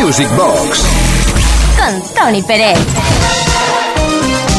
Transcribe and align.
Music 0.00 0.28
Box. 0.36 0.84
Con 1.76 2.14
Tony 2.14 2.40
Pérez. 2.42 2.78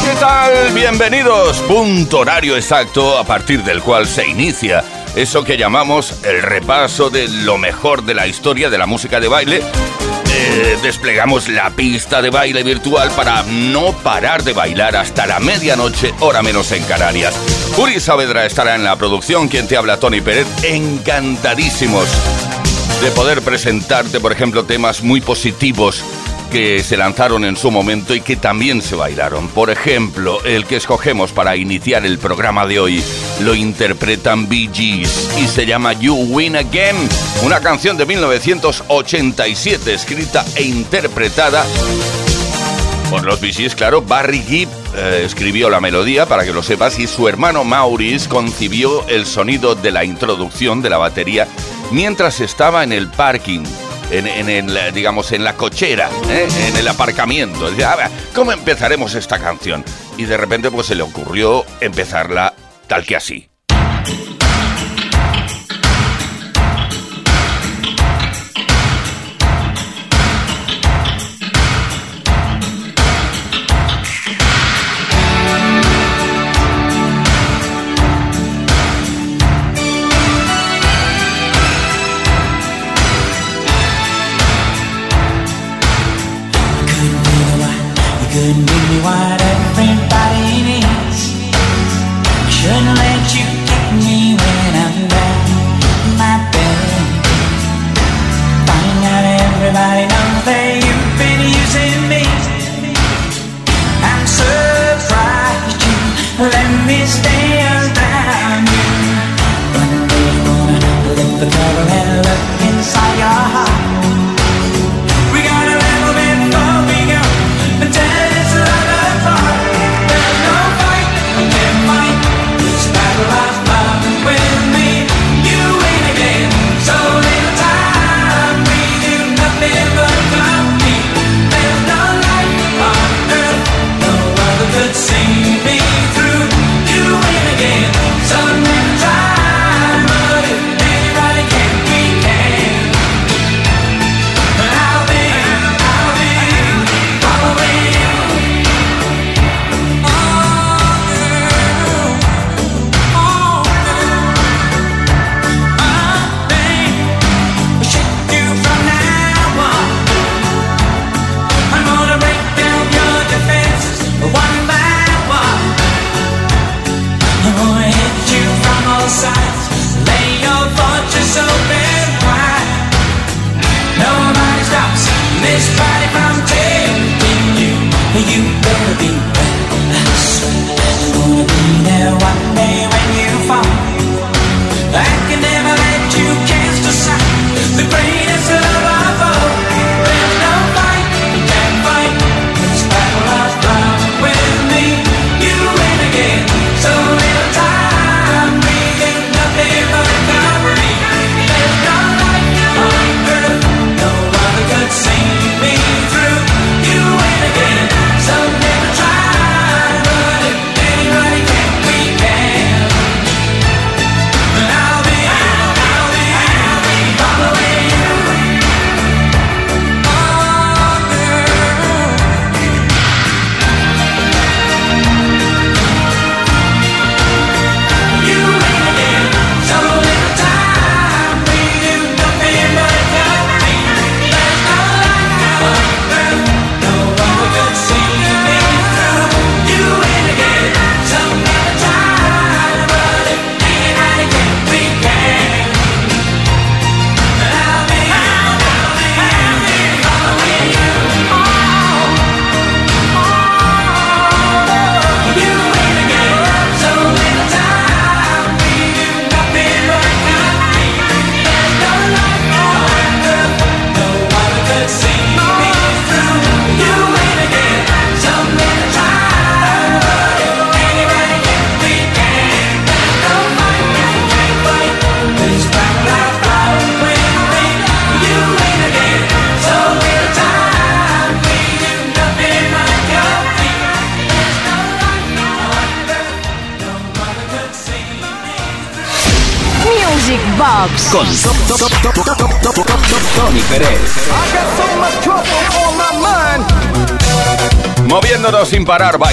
¿Qué 0.04 0.20
tal? 0.20 0.72
Bienvenidos. 0.74 1.58
Punto 1.60 2.18
horario 2.18 2.56
exacto 2.56 3.16
a 3.16 3.24
partir 3.24 3.64
del 3.64 3.82
cual 3.82 4.06
se 4.06 4.28
inicia 4.28 4.84
eso 5.16 5.42
que 5.42 5.56
llamamos 5.56 6.22
el 6.24 6.42
repaso 6.42 7.08
de 7.08 7.26
lo 7.28 7.56
mejor 7.56 8.04
de 8.04 8.14
la 8.14 8.26
historia 8.26 8.68
de 8.68 8.76
la 8.76 8.86
música 8.86 9.18
de 9.18 9.28
baile. 9.28 9.62
Eh, 10.32 10.78
desplegamos 10.82 11.48
la 11.48 11.70
pista 11.70 12.20
de 12.20 12.28
baile 12.28 12.62
virtual 12.62 13.10
para 13.12 13.42
no 13.42 13.92
parar 13.92 14.44
de 14.44 14.52
bailar 14.52 14.94
hasta 14.94 15.26
la 15.26 15.40
medianoche, 15.40 16.12
hora 16.20 16.42
menos 16.42 16.70
en 16.72 16.84
Canarias. 16.84 17.34
Uri 17.78 17.98
Saavedra 17.98 18.44
estará 18.44 18.74
en 18.74 18.84
la 18.84 18.96
producción, 18.96 19.48
quien 19.48 19.66
te 19.66 19.76
habla 19.76 19.98
Tony 19.98 20.20
Pérez, 20.20 20.46
encantadísimos 20.62 22.06
de 23.02 23.10
poder 23.12 23.40
presentarte, 23.40 24.20
por 24.20 24.30
ejemplo, 24.30 24.64
temas 24.64 25.02
muy 25.02 25.22
positivos 25.22 26.04
que 26.50 26.82
se 26.82 26.98
lanzaron 26.98 27.44
en 27.46 27.56
su 27.56 27.70
momento 27.70 28.14
y 28.14 28.20
que 28.20 28.36
también 28.36 28.82
se 28.82 28.94
bailaron. 28.94 29.48
Por 29.48 29.70
ejemplo, 29.70 30.44
el 30.44 30.66
que 30.66 30.76
escogemos 30.76 31.32
para 31.32 31.56
iniciar 31.56 32.04
el 32.04 32.18
programa 32.18 32.66
de 32.66 32.78
hoy 32.78 33.02
lo 33.40 33.54
interpretan 33.54 34.48
Bee 34.48 34.68
Gees 34.72 35.30
y 35.40 35.46
se 35.46 35.64
llama 35.64 35.94
You 35.94 36.14
Win 36.14 36.56
Again, 36.56 36.96
una 37.42 37.60
canción 37.60 37.96
de 37.96 38.04
1987 38.04 39.94
escrita 39.94 40.44
e 40.56 40.64
interpretada 40.64 41.64
por 43.08 43.24
los 43.24 43.40
Bee 43.40 43.52
Gees, 43.52 43.74
claro. 43.74 44.02
Barry 44.02 44.42
Gibb 44.42 44.68
eh, 44.94 45.22
escribió 45.24 45.70
la 45.70 45.80
melodía, 45.80 46.26
para 46.26 46.44
que 46.44 46.52
lo 46.52 46.62
sepas, 46.62 46.98
y 46.98 47.06
su 47.06 47.28
hermano 47.28 47.64
Maurice 47.64 48.28
concibió 48.28 49.08
el 49.08 49.24
sonido 49.24 49.74
de 49.74 49.90
la 49.90 50.04
introducción 50.04 50.82
de 50.82 50.90
la 50.90 50.98
batería 50.98 51.48
mientras 51.90 52.40
estaba 52.40 52.84
en 52.84 52.92
el 52.92 53.08
parking 53.08 53.64
en, 54.10 54.48
el, 54.48 54.92
digamos, 54.92 55.32
en 55.32 55.44
la 55.44 55.56
cochera, 55.56 56.10
¿eh? 56.28 56.48
en 56.68 56.76
el 56.76 56.88
aparcamiento. 56.88 57.70
Decía, 57.70 57.92
a 57.92 57.96
ver, 57.96 58.10
¿cómo 58.34 58.52
empezaremos 58.52 59.14
esta 59.14 59.38
canción? 59.38 59.84
Y 60.16 60.24
de 60.24 60.36
repente 60.36 60.70
pues 60.70 60.88
se 60.88 60.94
le 60.94 61.02
ocurrió 61.02 61.64
empezarla 61.80 62.54
tal 62.86 63.04
que 63.04 63.16
así. 63.16 63.49
when 88.52 88.66
you 88.92 88.99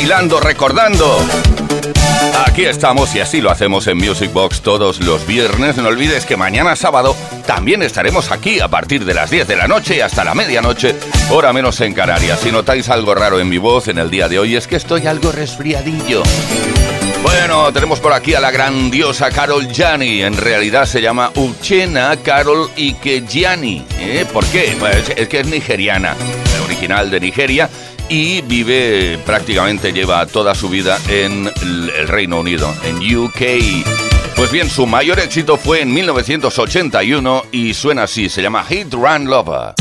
recordando. 0.07 1.19
Aquí 2.45 2.63
estamos 2.63 3.13
y 3.13 3.19
así 3.19 3.41
lo 3.41 3.51
hacemos 3.51 3.87
en 3.87 3.97
Music 3.97 4.31
Box 4.31 4.61
todos 4.61 5.01
los 5.01 5.27
viernes. 5.27 5.75
No 5.75 5.89
olvides 5.89 6.25
que 6.25 6.37
mañana 6.37 6.77
sábado 6.77 7.13
también 7.45 7.83
estaremos 7.83 8.31
aquí 8.31 8.61
a 8.61 8.69
partir 8.69 9.03
de 9.03 9.13
las 9.13 9.29
10 9.29 9.49
de 9.49 9.57
la 9.57 9.67
noche 9.67 10.01
hasta 10.01 10.23
la 10.23 10.33
medianoche, 10.33 10.95
hora 11.29 11.51
menos 11.51 11.81
en 11.81 11.93
Canarias. 11.93 12.39
Si 12.39 12.53
notáis 12.53 12.87
algo 12.87 13.15
raro 13.15 13.41
en 13.41 13.49
mi 13.49 13.57
voz 13.57 13.89
en 13.89 13.97
el 13.97 14.09
día 14.09 14.29
de 14.29 14.39
hoy 14.39 14.55
es 14.55 14.65
que 14.65 14.77
estoy 14.77 15.07
algo 15.07 15.33
resfriadillo. 15.33 16.23
Bueno, 17.21 17.73
tenemos 17.73 17.99
por 17.99 18.13
aquí 18.13 18.33
a 18.33 18.39
la 18.39 18.51
grandiosa 18.51 19.29
Carol 19.29 19.67
Gianni. 19.67 20.21
En 20.21 20.37
realidad 20.37 20.85
se 20.85 21.01
llama 21.01 21.31
Uchena 21.35 22.15
Carol 22.23 22.71
Ikejiani. 22.77 23.85
¿Eh? 23.99 24.25
¿Por 24.31 24.45
qué? 24.45 24.73
Pues 24.79 25.11
es 25.17 25.27
que 25.27 25.41
es 25.41 25.47
nigeriana, 25.47 26.15
original 26.63 27.11
de 27.11 27.19
Nigeria 27.19 27.69
y 28.09 28.41
vive 28.41 29.17
prácticamente 29.25 29.91
lleva 29.91 30.25
toda 30.25 30.55
su 30.55 30.69
vida 30.69 30.97
en 31.09 31.51
el 31.61 32.07
Reino 32.07 32.39
Unido, 32.39 32.73
en 32.83 32.97
UK. 33.17 33.41
Pues 34.35 34.51
bien, 34.51 34.69
su 34.69 34.85
mayor 34.85 35.19
éxito 35.19 35.57
fue 35.57 35.81
en 35.81 35.93
1981 35.93 37.45
y 37.51 37.73
suena 37.73 38.03
así, 38.03 38.29
se 38.29 38.41
llama 38.41 38.63
Hit 38.63 38.93
Run 38.93 39.25
Lover. 39.25 39.73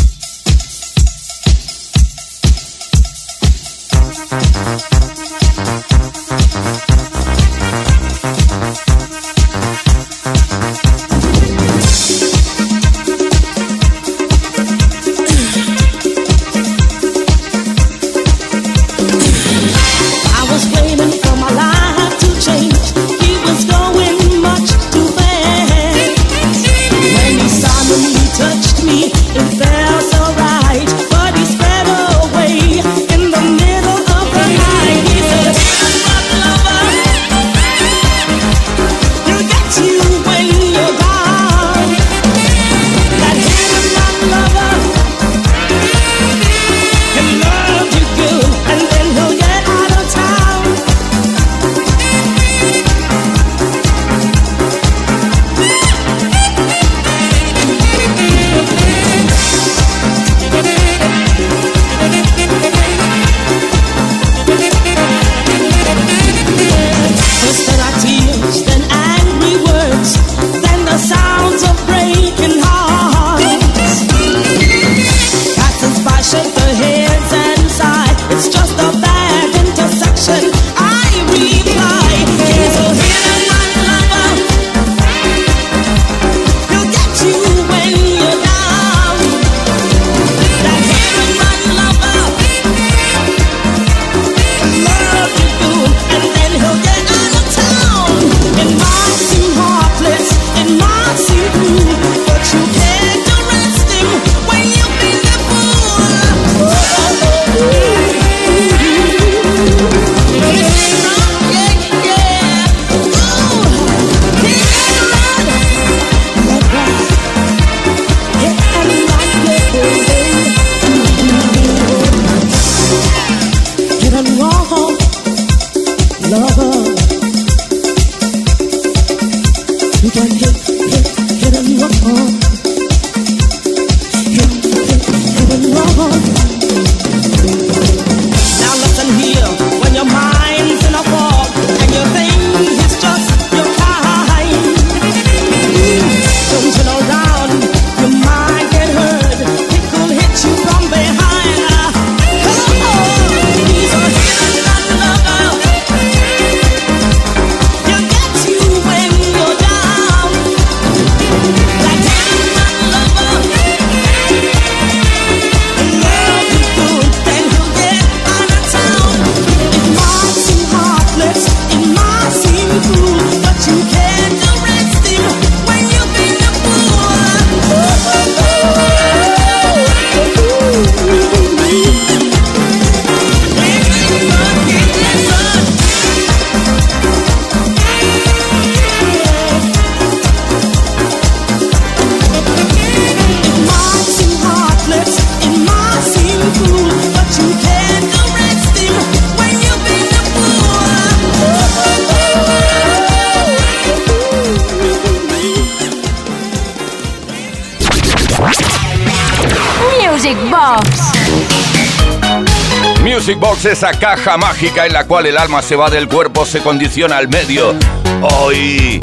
Music 213.26 213.40
Box, 213.40 213.64
esa 213.64 213.90
caja 213.90 214.36
mágica 214.36 214.86
en 214.86 214.92
la 214.92 215.04
cual 215.04 215.26
el 215.26 215.36
alma 215.36 215.60
se 215.60 215.74
va 215.74 215.90
del 215.90 216.06
cuerpo, 216.06 216.46
se 216.46 216.60
condiciona 216.60 217.16
al 217.16 217.26
medio. 217.26 217.74
Hoy 218.22 219.00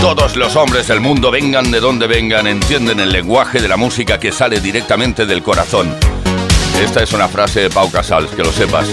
todos 0.00 0.34
los 0.34 0.56
hombres 0.56 0.88
del 0.88 0.98
mundo, 0.98 1.30
vengan 1.30 1.70
de 1.70 1.78
donde 1.78 2.08
vengan, 2.08 2.48
entienden 2.48 2.98
el 2.98 3.12
lenguaje 3.12 3.60
de 3.60 3.68
la 3.68 3.76
música 3.76 4.18
que 4.18 4.32
sale 4.32 4.58
directamente 4.58 5.24
del 5.24 5.44
corazón. 5.44 5.94
Esta 6.82 7.04
es 7.04 7.12
una 7.12 7.28
frase 7.28 7.60
de 7.60 7.70
Pau 7.70 7.88
Casals, 7.92 8.32
que 8.32 8.42
lo 8.42 8.50
sepas. 8.50 8.88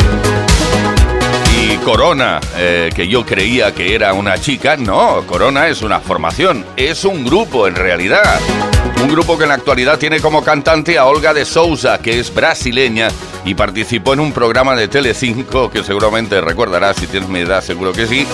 Y 1.59 1.77
Corona, 1.77 2.39
eh, 2.57 2.91
que 2.93 3.07
yo 3.07 3.25
creía 3.25 3.73
que 3.73 3.95
era 3.95 4.13
una 4.13 4.37
chica, 4.37 4.77
no, 4.77 5.23
Corona 5.25 5.69
es 5.69 5.81
una 5.81 6.01
formación, 6.01 6.63
es 6.75 7.03
un 7.03 7.25
grupo 7.25 7.67
en 7.67 7.73
realidad. 7.73 8.39
Un 9.01 9.09
grupo 9.09 9.37
que 9.37 9.43
en 9.43 9.49
la 9.49 9.55
actualidad 9.55 9.97
tiene 9.99 10.19
como 10.19 10.43
cantante 10.43 10.97
a 10.97 11.05
Olga 11.05 11.33
de 11.33 11.45
Souza, 11.45 11.99
que 11.99 12.19
es 12.19 12.33
brasileña 12.33 13.09
y 13.45 13.53
participó 13.55 14.13
en 14.13 14.19
un 14.19 14.31
programa 14.33 14.75
de 14.75 14.89
Tele5 14.89 15.69
que 15.69 15.83
seguramente 15.83 16.41
recordarás 16.41 16.97
si 16.97 17.07
tienes 17.07 17.29
mi 17.29 17.39
edad, 17.39 17.61
seguro 17.61 17.93
que 17.93 18.07
sí. 18.07 18.27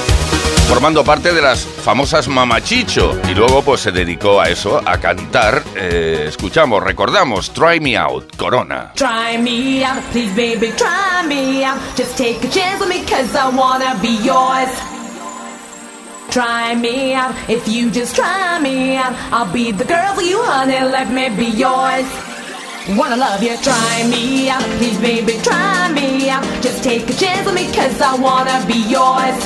formando 0.67 1.03
parte 1.03 1.33
de 1.33 1.41
las 1.41 1.65
famosas 1.65 2.27
Mamachicho. 2.27 3.19
Y 3.29 3.35
luego 3.35 3.61
pues 3.61 3.81
se 3.81 3.91
dedicó 3.91 4.39
a 4.41 4.49
eso, 4.49 4.81
a 4.83 4.97
cantar. 4.97 5.61
Eh, 5.75 6.25
escuchamos, 6.29 6.81
recordamos, 6.81 7.51
Try 7.53 7.79
Me 7.79 7.97
Out, 7.97 8.35
Corona. 8.37 8.93
Try 8.95 9.37
me 9.37 9.85
out, 9.85 10.01
please 10.11 10.33
baby, 10.33 10.73
try 10.75 11.27
me 11.27 11.63
out. 11.65 11.77
Just 11.97 12.17
take 12.17 12.39
a 12.43 12.49
chance 12.49 12.79
with 12.79 12.89
me 12.89 13.03
cause 13.05 13.35
I 13.35 13.49
wanna 13.55 13.95
be 14.01 14.17
yours. 14.23 14.69
Try 16.33 16.73
me 16.73 17.13
out, 17.13 17.35
if 17.47 17.67
you 17.67 17.91
just 17.91 18.15
try 18.15 18.59
me 18.59 18.95
out, 18.95 19.13
I'll 19.31 19.53
be 19.53 19.71
the 19.71 19.85
girl 19.85 20.15
for 20.15 20.23
you, 20.23 20.41
honey, 20.41 20.79
let 20.79 21.11
me 21.11 21.29
be 21.29 21.45
yours. 21.45 22.09
Wanna 22.97 23.17
love 23.17 23.43
you, 23.43 23.55
try 23.57 24.07
me 24.09 24.49
out, 24.49 24.63
please 24.79 24.99
baby, 24.99 25.33
try 25.43 25.93
me 25.93 26.31
out. 26.31 26.43
Just 26.63 26.83
take 26.83 27.07
a 27.07 27.13
chance 27.13 27.45
with 27.45 27.53
me, 27.53 27.71
cause 27.71 28.01
I 28.01 28.15
wanna 28.15 28.65
be 28.65 28.81
yours. 28.89 29.37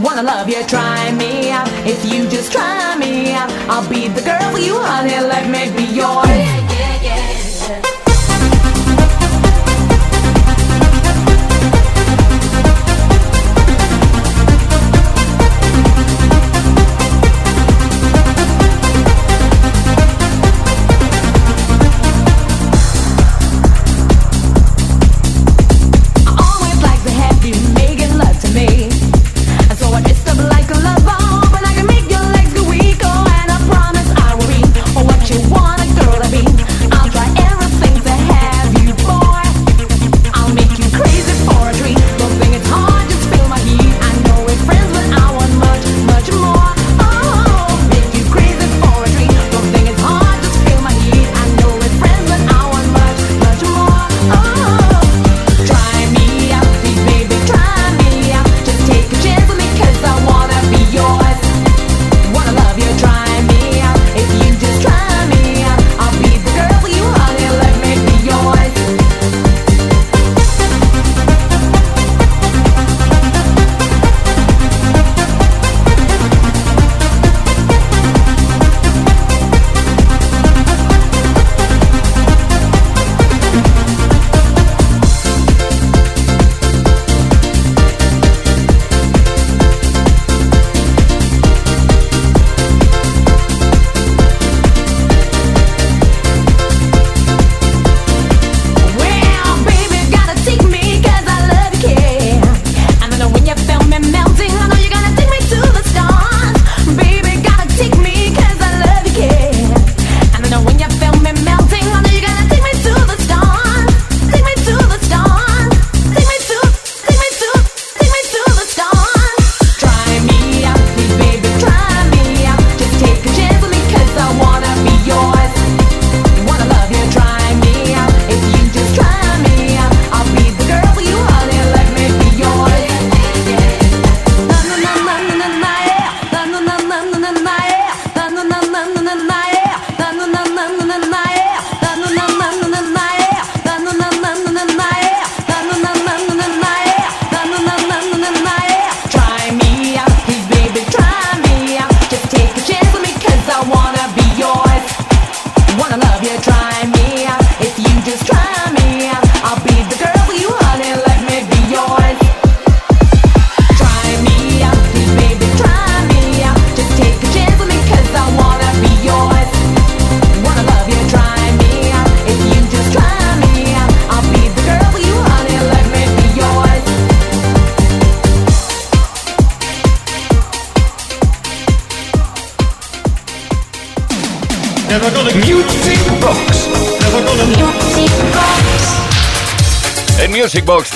Wanna 0.00 0.22
love 0.22 0.48
you, 0.48 0.62
try 0.68 1.10
me 1.10 1.50
out. 1.50 1.66
If 1.84 2.04
you 2.04 2.28
just 2.28 2.52
try 2.52 2.96
me 2.96 3.32
out, 3.32 3.50
I'll 3.68 3.90
be 3.90 4.06
the 4.06 4.22
girl 4.22 4.52
for 4.52 4.60
you, 4.60 4.78
honey, 4.78 5.10
let 5.10 5.50
me 5.50 5.76
be 5.76 5.92
yours. 5.92 6.65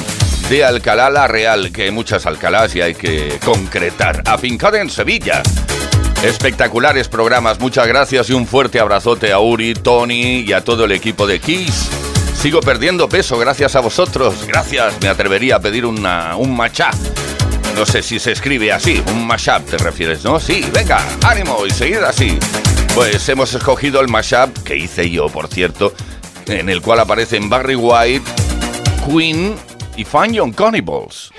de 0.49 0.63
Alcalá 0.63 1.11
la 1.11 1.27
Real, 1.27 1.71
que 1.71 1.83
hay 1.83 1.91
muchas 1.91 2.25
Alcalás 2.25 2.75
y 2.75 2.81
hay 2.81 2.95
que 2.95 3.37
concretar. 3.43 4.23
Afincada 4.25 4.81
en 4.81 4.89
Sevilla. 4.89 5.43
Espectaculares 6.25 7.07
programas, 7.07 7.59
muchas 7.59 7.85
gracias 7.85 8.31
y 8.31 8.33
un 8.33 8.47
fuerte 8.47 8.79
abrazote 8.79 9.31
a 9.31 9.37
Uri, 9.37 9.75
Tony 9.75 10.39
y 10.39 10.53
a 10.53 10.61
todo 10.63 10.85
el 10.85 10.91
equipo 10.91 11.27
de 11.27 11.39
Kiss. 11.39 11.87
Sigo 12.35 12.61
perdiendo 12.61 13.07
peso 13.07 13.37
gracias 13.37 13.75
a 13.75 13.79
vosotros. 13.79 14.43
Gracias, 14.47 14.99
me 15.03 15.07
atrevería 15.07 15.57
a 15.57 15.59
pedir 15.59 15.85
una, 15.85 16.35
un 16.35 16.57
matcha. 16.57 16.89
No 17.75 17.85
sé 17.85 18.01
si 18.01 18.17
se 18.17 18.31
escribe 18.31 18.71
así, 18.71 19.03
un 19.11 19.27
mashup 19.27 19.69
te 19.69 19.77
refieres, 19.77 20.23
¿no? 20.23 20.39
Sí, 20.39 20.65
venga, 20.73 20.99
ánimo 21.23 21.63
y 21.63 21.69
seguid 21.69 21.97
así. 21.97 22.39
Pues 22.95 23.29
hemos 23.29 23.53
escogido 23.53 24.01
el 24.01 24.07
mashup 24.07 24.63
que 24.63 24.77
hice 24.77 25.07
yo, 25.07 25.29
por 25.29 25.47
cierto, 25.47 25.93
en 26.47 26.69
el 26.69 26.81
cual 26.81 27.01
aparecen 27.01 27.51
Barry 27.51 27.75
White, 27.75 28.25
Queen 29.07 29.55
y 29.95 30.03
Fun 30.03 30.33
Young 30.33 30.55
Cannibals. 30.55 31.31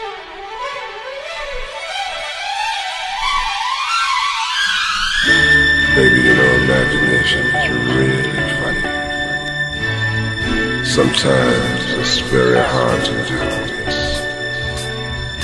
Sometimes 10.96 11.92
it's 11.92 12.20
very 12.20 12.58
hard 12.58 13.04
to 13.04 13.12
do. 13.28 13.36
this. 13.84 13.98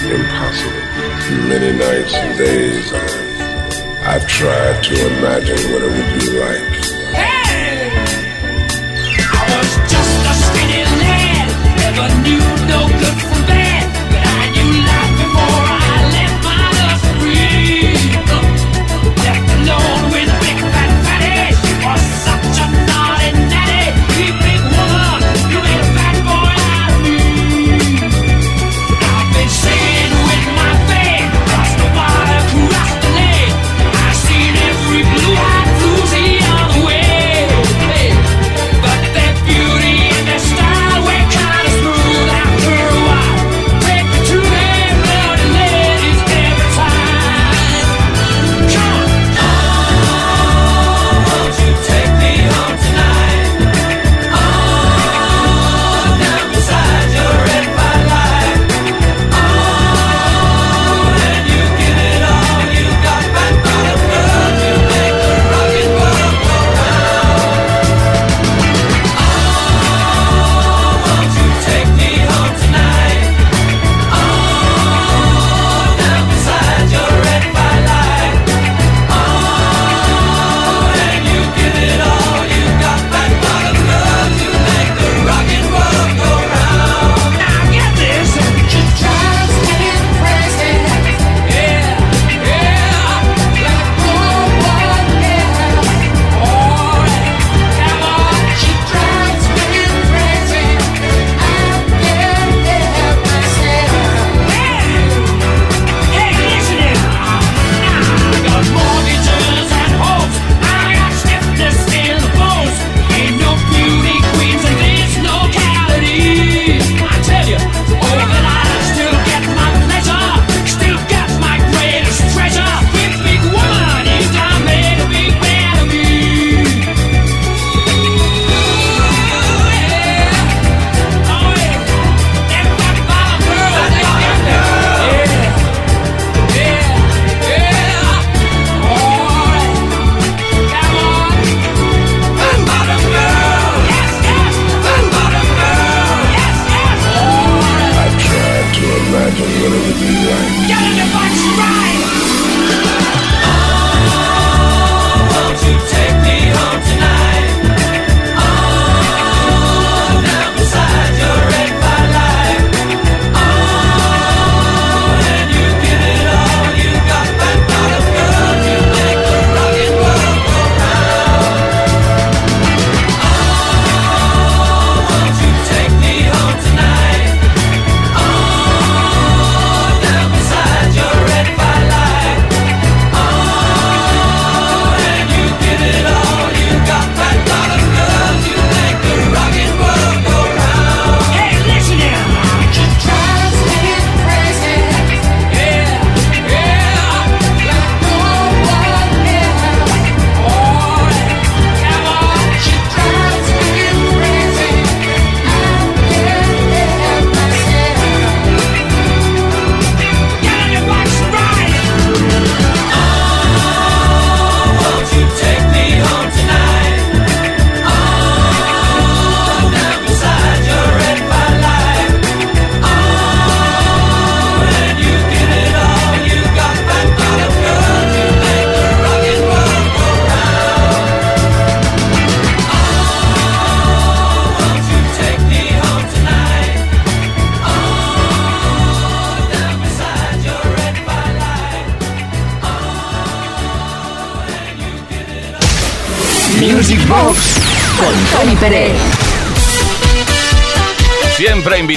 Impossible. 0.00 0.80
Many 1.46 1.76
nights 1.76 2.14
and 2.14 2.38
days 2.38 2.90
I've 4.00 4.26
tried 4.26 4.82
to 4.82 4.94
imagine 5.18 5.60
what 5.70 5.82
it 5.82 5.92
would 5.92 6.10
be 6.18 6.40
like. 6.40 6.72
Hey! 7.12 7.92
I 9.20 9.42
was 9.52 9.70
just 9.92 10.24
a 10.24 10.40
never 11.84 12.08
knew 12.24 12.44
no 12.72 12.88
good 12.88 13.16
from 13.20 13.44
bad, 13.44 13.84
but 14.08 14.24
I 14.24 14.48
knew 14.56 14.72
life 14.88 15.12
before 15.20 15.64
I 15.68 16.00
let 16.16 16.32
my 16.48 16.64
dust 16.80 17.04
free. 17.20 17.92
Left 19.20 19.48
alone. 19.60 20.01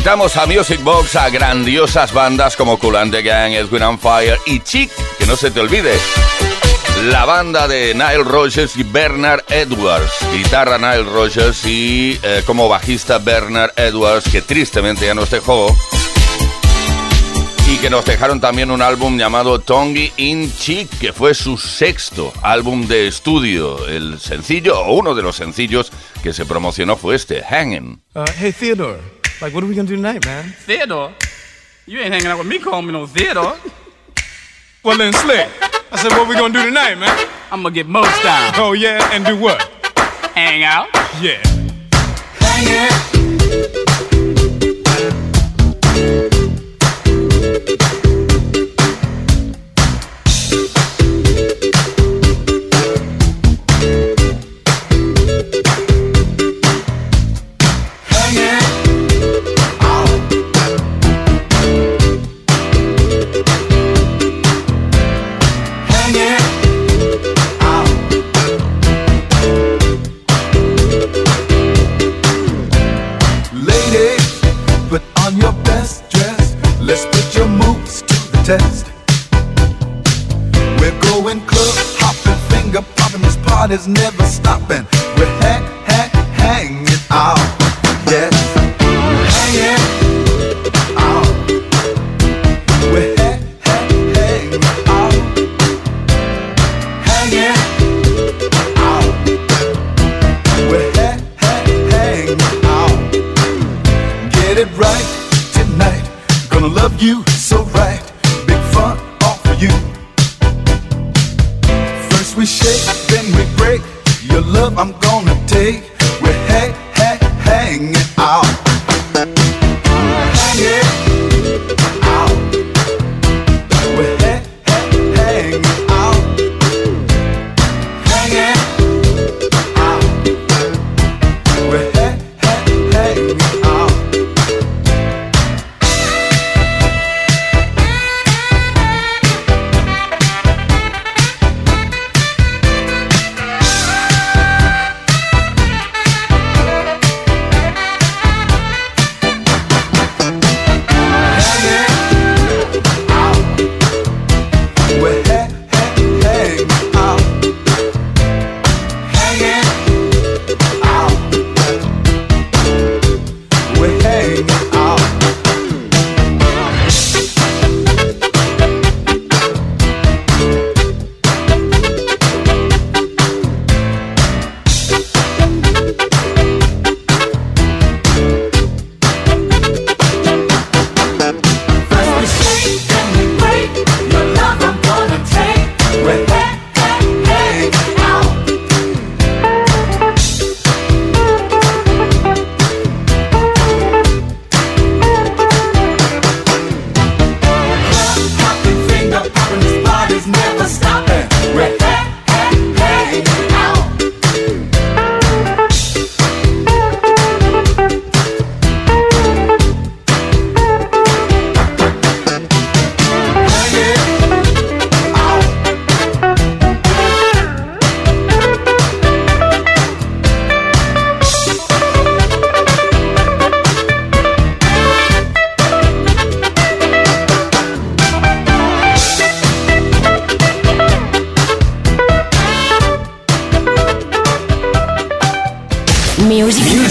Invitamos 0.05 0.37
a 0.37 0.45
Music 0.45 0.83
Box 0.83 1.15
a 1.15 1.31
grandiosas 1.31 2.13
bandas 2.13 2.55
como 2.55 2.77
Cool 2.77 2.97
and 2.97 3.11
the 3.11 3.23
Gang, 3.23 3.53
Edwin 3.53 3.81
and 3.81 3.99
Fire 3.99 4.37
y 4.45 4.59
Chic, 4.59 4.91
que 5.17 5.25
no 5.25 5.35
se 5.35 5.49
te 5.49 5.59
olvide. 5.59 5.93
La 7.05 7.25
banda 7.25 7.67
de 7.67 7.91
Nile 7.95 8.23
Rogers 8.23 8.77
y 8.77 8.83
Bernard 8.83 9.43
Edwards. 9.49 10.13
Guitarra 10.31 10.77
Nile 10.77 11.09
Rogers 11.11 11.65
y 11.65 12.19
eh, 12.21 12.43
como 12.45 12.69
bajista 12.69 13.17
Bernard 13.17 13.71
Edwards, 13.75 14.29
que 14.31 14.43
tristemente 14.43 15.07
ya 15.07 15.15
nos 15.15 15.31
dejó 15.31 15.75
y 17.67 17.77
que 17.77 17.89
nos 17.89 18.05
dejaron 18.05 18.39
también 18.39 18.69
un 18.69 18.83
álbum 18.83 19.17
llamado 19.17 19.57
Tongi 19.57 20.13
in 20.17 20.55
Chic, 20.55 20.87
que 20.99 21.13
fue 21.13 21.33
su 21.33 21.57
sexto 21.57 22.31
álbum 22.43 22.87
de 22.87 23.07
estudio. 23.07 23.87
El 23.87 24.19
sencillo, 24.19 24.79
o 24.81 24.93
uno 24.93 25.15
de 25.15 25.23
los 25.23 25.35
sencillos 25.35 25.91
que 26.21 26.31
se 26.31 26.45
promocionó 26.45 26.95
fue 26.95 27.15
este, 27.15 27.41
Hanging. 27.41 28.03
Uh, 28.13 28.23
hey, 28.37 28.53
Theodore. 28.53 29.14
Like, 29.41 29.53
what 29.53 29.63
are 29.63 29.67
we 29.67 29.75
gonna 29.75 29.87
do 29.87 29.95
tonight, 29.95 30.25
man? 30.25 30.45
Theodore? 30.45 31.13
You 31.85 31.99
ain't 31.99 32.13
hanging 32.13 32.27
out 32.27 32.37
with 32.37 32.47
me 32.47 32.57
calling 32.57 32.87
me 32.87 32.93
no 32.93 33.05
Theodore. 33.05 33.57
well 34.83 34.97
then, 34.97 35.13
Slick. 35.13 35.49
I 35.91 35.97
said, 35.97 36.11
what 36.11 36.27
we 36.27 36.35
gonna 36.35 36.53
do 36.53 36.63
tonight, 36.63 36.95
man? 36.95 37.29
I'm 37.51 37.61
gonna 37.61 37.75
get 37.75 37.85
most 37.87 38.23
down. 38.23 38.53
Oh 38.55 38.73
yeah, 38.73 39.13
and 39.13 39.25
do 39.25 39.37
what? 39.37 39.61
Hang 40.33 40.63
out. 40.63 40.87
Yeah. 41.21 41.41
Hang 42.39 43.14
test. 78.45 78.85
We're 80.79 80.99
going 81.01 81.41
club 81.47 81.75
hopping, 81.97 82.39
finger 82.49 82.85
popping. 82.95 83.21
This 83.23 83.37
party's 83.37 83.87
never 83.87 84.23
stopping. 84.23 84.85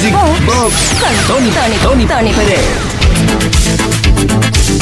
Music, 0.05 0.45
Box 0.45 0.93
con 1.01 1.15
Tony, 1.27 1.51
Tony, 1.51 1.77
Tony, 1.79 2.05
Tony 2.05 2.33
Pérez. 2.33 2.61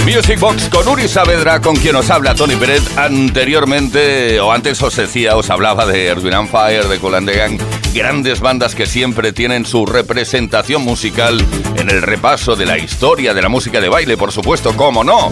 Music 0.04 0.40
Box 0.40 0.68
con 0.68 0.88
Uri 0.88 1.06
Saavedra, 1.06 1.61
con 1.61 1.76
quien 1.76 1.94
os 1.94 2.11
habla 2.11 2.35
Tony 2.35 2.56
Pérez. 2.56 2.82
Anteriormente, 2.98 4.40
o 4.40 4.50
antes 4.50 4.82
os 4.82 4.96
decía, 4.96 5.37
os 5.37 5.48
hablaba 5.48 5.87
de 5.87 6.06
Erwin 6.06 6.35
and 6.35 6.50
Fire, 6.50 6.88
de 6.88 6.98
Cool 6.98 7.14
and 7.14 7.28
the 7.28 7.37
Gang, 7.37 7.61
grandes 7.94 8.40
bandas 8.40 8.74
que 8.74 8.87
siempre 8.87 9.33
tienen 9.33 9.66
su 9.66 9.85
representación 9.87 10.83
musical 10.83 11.44
en 11.76 11.90
el 11.90 12.02
repaso 12.02 12.57
de 12.57 12.64
la 12.66 12.78
historia 12.78 13.35
de 13.35 13.42
la 13.42 13.48
música 13.48 13.81
de 13.81 13.88
baile, 13.88 14.16
por 14.16 14.33
supuesto, 14.33 14.74
¿cómo 14.76 15.05
no? 15.05 15.31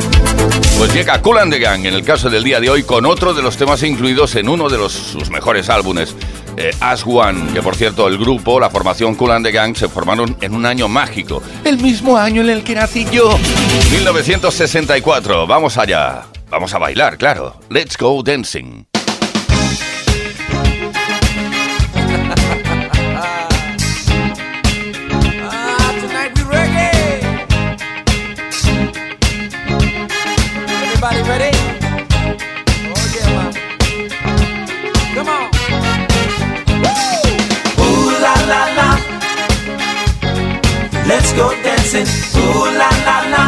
Pues 0.79 0.93
llega 0.93 1.21
Cool 1.23 1.39
and 1.39 1.53
the 1.53 1.59
Gang, 1.59 1.87
en 1.87 1.95
el 1.95 2.05
caso 2.05 2.29
del 2.31 2.45
día 2.45 2.61
de 2.61 2.69
hoy, 2.71 2.83
con 2.83 3.07
otro 3.07 3.33
de 3.35 3.43
los 3.43 3.57
temas 3.57 3.83
incluidos 3.83 4.35
en 4.37 4.49
uno 4.49 4.69
de 4.69 4.77
sus 4.91 5.31
mejores 5.31 5.69
álbumes. 5.71 6.15
eh, 6.57 6.71
As 6.81 7.05
One, 7.07 7.53
que 7.53 7.63
por 7.63 7.77
cierto 7.77 8.09
el 8.09 8.19
grupo, 8.19 8.61
la 8.61 8.69
formación 8.71 9.15
Cool 9.15 9.33
and 9.33 9.47
the 9.47 9.53
Gang, 9.53 9.75
se 9.77 9.89
formaron 9.89 10.37
en 10.41 10.55
un 10.55 10.67
año 10.67 10.89
mágico, 10.89 11.43
el 11.65 11.79
mismo 11.79 12.17
año 12.19 12.43
en 12.43 12.51
el 12.51 12.63
que 12.65 12.75
nací 12.75 13.07
yo, 13.11 13.39
1964. 13.91 15.47
Vamos 15.47 15.79
allá, 15.79 16.23
vamos 16.51 16.75
a 16.75 16.79
bailar, 16.79 17.17
claro. 17.17 17.59
Let's 17.71 17.97
go 17.97 18.23
dancing. 18.23 18.90
Dancing. 41.93 42.41
Ooh 42.41 42.65
la 42.79 42.91
la 43.07 43.17
la. 43.33 43.45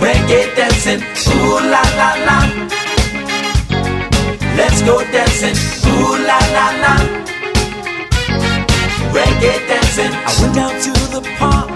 Reggae 0.00 0.54
dancing. 0.56 1.02
Ooh 1.32 1.60
la 1.72 1.82
la 2.00 2.10
la. 2.26 2.38
Let's 4.56 4.82
go 4.82 5.02
dancing. 5.12 5.56
Ooh 5.88 6.16
la 6.28 6.38
la 6.56 6.66
la. 6.82 6.94
Reggae 9.14 9.54
dancing. 9.68 10.12
I 10.12 10.30
went 10.40 10.54
down 10.54 10.74
to 10.84 10.92
the 11.14 11.22
park. 11.38 11.70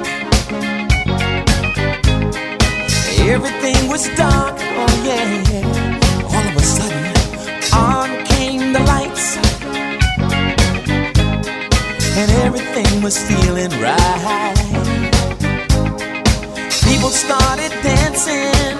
Everything 3.34 3.88
was 3.88 4.08
dark. 4.16 4.56
Oh 4.60 5.02
yeah. 5.06 5.51
Was 13.02 13.18
feeling 13.18 13.70
right. 13.80 14.54
People 16.84 17.10
started 17.10 17.72
dancing. 17.82 18.78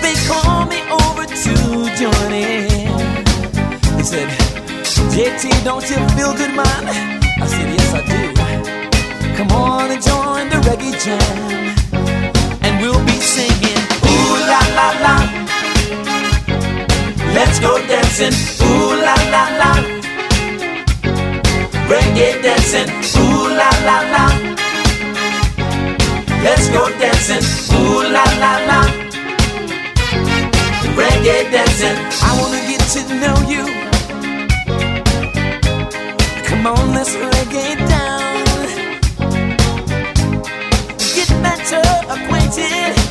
They 0.00 0.14
called 0.26 0.70
me 0.70 0.80
over 0.88 1.26
to 1.26 1.54
join 2.00 2.32
in. 2.32 3.04
They 3.96 4.02
said, 4.02 4.28
JT, 5.12 5.64
don't 5.64 5.84
you 5.90 5.96
feel 6.16 6.32
good, 6.32 6.54
man? 6.56 6.88
I 7.42 7.46
said, 7.46 7.68
Yes, 7.76 7.92
I 7.92 8.00
do. 8.08 9.36
Come 9.36 9.50
on 9.52 9.90
and 9.90 10.02
join 10.02 10.48
the 10.48 10.56
reggae 10.66 10.96
jam, 11.04 11.76
and 12.62 12.80
we'll 12.80 13.04
be 13.04 13.20
singing. 13.20 13.84
Ooh 14.08 14.34
la 14.48 14.60
la 14.78 14.88
la. 15.04 15.16
Let's 17.34 17.60
go 17.60 17.76
dancing. 17.86 18.32
Ooh 18.66 18.96
la 18.96 19.14
la 19.30 19.44
la. 19.58 19.97
Reggae 21.88 22.42
dancing. 22.42 22.88
Ooh 23.22 23.48
la 23.58 23.70
la 23.88 23.98
la. 24.14 24.24
Let's 26.44 26.68
go 26.68 26.82
dancing. 27.00 27.44
Ooh 27.76 28.02
la 28.14 28.24
la 28.42 28.52
la. 28.68 28.80
Reggae 30.98 31.38
dancing. 31.52 31.98
I 32.26 32.30
wanna 32.40 32.60
get 32.70 32.82
to 32.94 33.00
know 33.22 33.36
you. 33.54 33.64
Come 36.48 36.66
on, 36.66 36.94
let's 36.94 37.14
reggae 37.16 37.76
down. 37.88 38.44
Get 41.14 41.30
better 41.42 41.84
acquainted. 42.14 43.08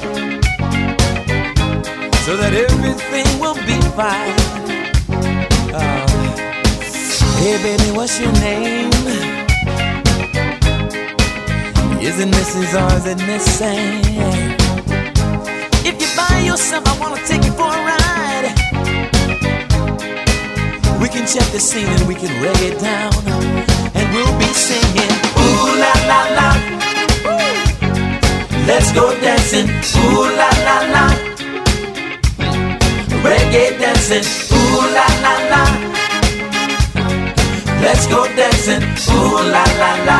so 2.27 2.35
that 2.35 2.53
everything 2.53 3.39
will 3.39 3.55
be 3.65 3.79
fine. 3.95 4.76
Hey, 7.47 7.63
baby, 7.63 7.91
what's 7.95 8.19
your 8.19 8.33
name? 8.43 8.89
Is 12.03 12.19
it 12.19 12.27
Mrs. 12.27 12.75
or 12.75 12.93
is 12.97 13.05
it 13.05 13.19
Miss 13.25 13.45
Sam? 13.57 14.03
If 15.87 15.95
you're 15.95 16.15
by 16.17 16.39
yourself, 16.39 16.83
I 16.85 16.99
wanna 16.99 17.25
take 17.25 17.45
you 17.45 17.53
for 17.53 17.71
a 17.71 17.79
ride. 17.87 18.47
We 20.99 21.07
can 21.07 21.25
check 21.25 21.47
the 21.55 21.61
scene 21.61 21.87
and 21.87 22.05
we 22.05 22.15
can 22.15 22.31
reggae 22.43 22.71
it 22.73 22.79
down, 22.81 23.15
and 23.95 24.05
we'll 24.13 24.37
be 24.37 24.51
singing. 24.51 25.13
Ooh 25.39 25.71
la 25.83 25.93
la 26.11 26.21
la. 26.37 26.49
Let's 28.67 28.91
go 28.91 29.15
dancing. 29.21 29.69
Ooh 30.03 30.35
la 30.35 30.49
la 30.67 30.77
la. 30.95 31.05
Reggae 33.23 33.79
dancing. 33.79 34.25
Ooh 34.51 34.81
la 34.97 35.07
la 35.23 35.35
la. 35.51 35.86
Let's 37.87 38.05
go 38.07 38.27
dancing. 38.35 38.83
Ooh 39.15 39.39
la 39.53 39.63
la 39.81 39.91
la. 40.07 40.19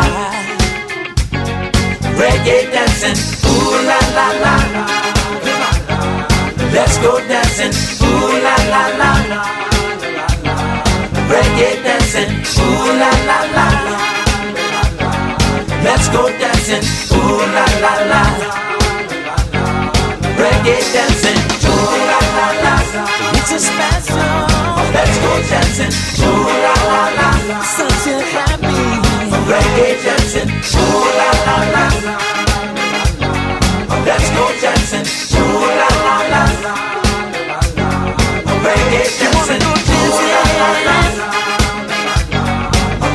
Reggae 2.20 2.72
dancing. 2.72 3.20
Ooh 3.44 3.76
la 3.90 4.00
la 4.18 4.28
la. 4.44 4.56
Let's 6.72 6.98
go 7.00 7.20
dancing. 7.28 7.74
Ooh 8.08 8.32
la 8.46 8.56
la 8.72 8.84
la. 9.00 9.12
Reggae 11.32 11.84
dancing. 11.84 12.32
Ooh 12.64 13.00
la 13.02 13.12
la 13.30 13.40
la. 13.56 13.68
Let's 15.84 16.08
go 16.10 16.30
dancing, 16.40 16.84
ooh 17.18 17.40
la 17.56 17.66
la 17.84 17.94
la. 18.12 18.24
Reggae 20.40 20.80
dancing, 20.94 21.40
ooh 21.70 21.94
la 22.10 22.20
la 22.36 22.48
la. 22.64 23.07
Dancing, 30.38 30.82
ooh 30.82 31.06
la 31.18 31.30
la 31.48 31.58
la. 31.74 31.86
Let's 34.06 34.30
go 34.32 34.46
dancing, 34.62 35.08
ooh 35.38 35.66
la 35.80 35.90
la 36.06 36.16
la. 36.32 36.44
Reggae 38.64 39.04
dancing, 39.20 39.64
ooh 39.68 40.22
la 40.32 40.44
la 40.60 40.70
la. 40.88 40.98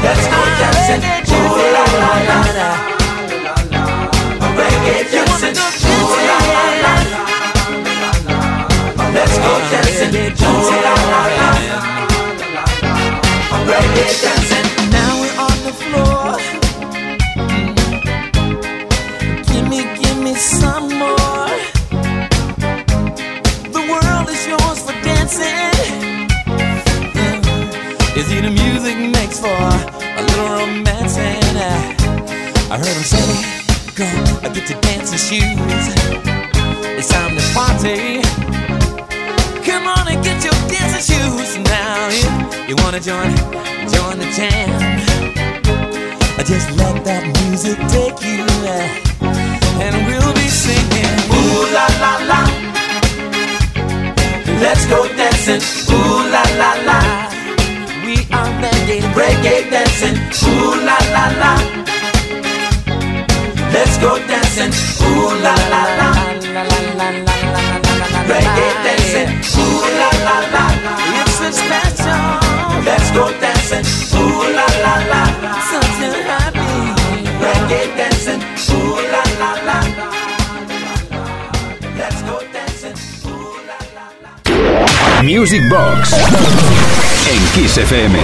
Let's 0.02 0.24
go 0.32 0.40
dancing, 0.58 1.02
ooh 1.32 1.56
la 1.74 1.84
la 2.00 2.12
la. 2.28 2.68
Reggae 4.58 4.96
dancing, 5.12 5.56
ooh 5.92 6.14
la 6.28 6.38
la 6.54 6.64
la. 6.82 6.94
Let's 9.14 9.36
go 9.38 9.52
dancing, 9.70 10.14
ooh 10.42 10.70
la 10.84 10.94
la 11.10 11.22
la. 11.38 11.48
Reggae 13.66 14.06
dancing. 14.22 14.41
For 29.42 29.62
a 30.18 30.22
little 30.22 30.50
romancing? 30.56 31.42
I 32.70 32.76
heard 32.78 32.96
him 32.98 33.06
say, 33.14 33.28
"Girl, 33.98 34.22
get 34.54 34.70
your 34.70 34.80
dancing 34.86 35.22
shoes. 35.26 35.86
It's 36.98 37.08
time 37.08 37.32
to 37.36 37.44
party." 37.56 38.22
Come 39.66 39.84
on 39.96 40.04
and 40.12 40.22
get 40.22 40.38
your 40.46 40.58
dancing 40.70 41.04
shoes 41.10 41.52
now. 41.58 42.08
If 42.08 42.68
you 42.68 42.76
wanna 42.82 43.00
join, 43.00 43.30
join 43.94 44.16
the 44.22 44.28
jam. 44.38 44.70
Just 46.52 46.70
let 46.76 46.96
that 47.08 47.24
music 47.40 47.78
take 47.96 48.18
you, 48.30 48.44
and 49.84 49.94
we'll 50.06 50.34
be 50.42 50.48
singing. 50.64 51.16
Ooh 51.36 51.64
la 51.76 51.86
la 52.02 52.12
la. 52.30 52.40
Let's 54.64 54.84
go 54.86 54.98
dancing. 55.18 55.62
Ooh 55.94 56.30
la 56.34 56.44
la 56.60 56.70
la. 56.88 57.31
Are 58.32 58.52
reggae, 58.62 59.00
Reggae 59.18 59.70
dancing. 59.70 60.16
Ooh 60.48 60.74
la 60.86 60.98
la 61.14 61.24
la. 61.40 61.52
Let's 63.72 63.96
go 63.98 64.18
dancing. 64.30 64.72
Ooh 65.06 65.30
la 65.44 65.54
la 65.72 65.82
la. 65.98 66.08
Reggae 68.30 68.68
dancing. 68.84 69.30
Ooh 69.60 69.84
la 70.00 70.10
la 70.26 70.36
la. 70.54 70.64
It's 71.20 71.40
a 71.40 71.50
special, 71.52 72.22
Let's 72.86 73.10
go 73.12 73.24
dancing. 73.40 73.84
Ooh 74.18 74.42
la 74.56 74.66
la 74.84 74.94
la. 75.12 75.22
such 75.70 76.00
a 76.06 76.10
happy. 76.28 76.72
Reggae 77.42 77.82
dancing. 77.96 78.42
Ooh 78.74 78.96
la 79.12 79.22
la 79.22 79.31
Music 85.22 85.62
Box 85.68 86.14
en 87.30 87.44
Kiss 87.54 87.78
FM. 87.78 88.18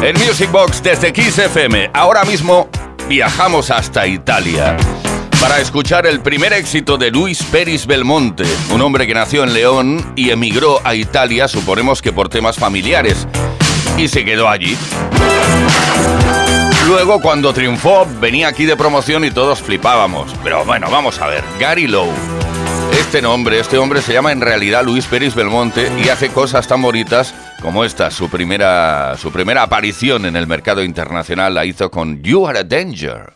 En 0.00 0.14
Music 0.14 0.48
Box 0.52 0.80
desde 0.80 1.12
Kiss 1.12 1.38
FM, 1.38 1.90
ahora 1.92 2.24
mismo 2.24 2.68
viajamos 3.08 3.72
hasta 3.72 4.06
Italia 4.06 4.76
para 5.40 5.58
escuchar 5.58 6.06
el 6.06 6.20
primer 6.20 6.52
éxito 6.52 6.96
de 6.96 7.10
Luis 7.10 7.42
Peris 7.42 7.86
Belmonte, 7.86 8.44
un 8.72 8.80
hombre 8.80 9.08
que 9.08 9.14
nació 9.14 9.42
en 9.42 9.54
León 9.54 10.12
y 10.14 10.30
emigró 10.30 10.80
a 10.84 10.94
Italia, 10.94 11.48
suponemos 11.48 12.00
que 12.00 12.12
por 12.12 12.28
temas 12.28 12.56
familiares, 12.56 13.26
y 13.96 14.06
se 14.06 14.24
quedó 14.24 14.48
allí. 14.48 14.76
Luego, 16.86 17.20
cuando 17.20 17.52
triunfó, 17.52 18.06
venía 18.20 18.46
aquí 18.46 18.66
de 18.66 18.76
promoción 18.76 19.24
y 19.24 19.32
todos 19.32 19.60
flipábamos. 19.60 20.32
Pero 20.44 20.64
bueno, 20.64 20.88
vamos 20.90 21.20
a 21.20 21.26
ver, 21.26 21.42
Gary 21.58 21.88
Lowe. 21.88 22.37
Este 22.98 23.22
nombre, 23.22 23.60
este 23.60 23.78
hombre 23.78 24.02
se 24.02 24.12
llama 24.12 24.32
en 24.32 24.40
realidad 24.40 24.84
Luis 24.84 25.06
Peris 25.06 25.36
Belmonte 25.36 25.88
y 26.04 26.08
hace 26.08 26.30
cosas 26.30 26.66
tan 26.66 26.82
bonitas 26.82 27.32
como 27.62 27.84
esta. 27.84 28.10
Su 28.10 28.28
primera, 28.28 29.16
su 29.16 29.30
primera 29.30 29.62
aparición 29.62 30.26
en 30.26 30.34
el 30.34 30.48
mercado 30.48 30.82
internacional 30.82 31.54
la 31.54 31.64
hizo 31.64 31.92
con 31.92 32.20
You 32.24 32.48
Are 32.48 32.58
a 32.58 32.64
Danger. 32.64 33.34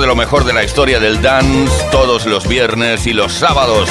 De 0.00 0.06
lo 0.06 0.14
mejor 0.14 0.44
de 0.44 0.52
la 0.52 0.62
historia 0.62 1.00
del 1.00 1.20
dance 1.20 1.72
todos 1.90 2.26
los 2.26 2.46
viernes 2.48 3.06
y 3.06 3.12
los 3.12 3.32
sábados. 3.32 3.88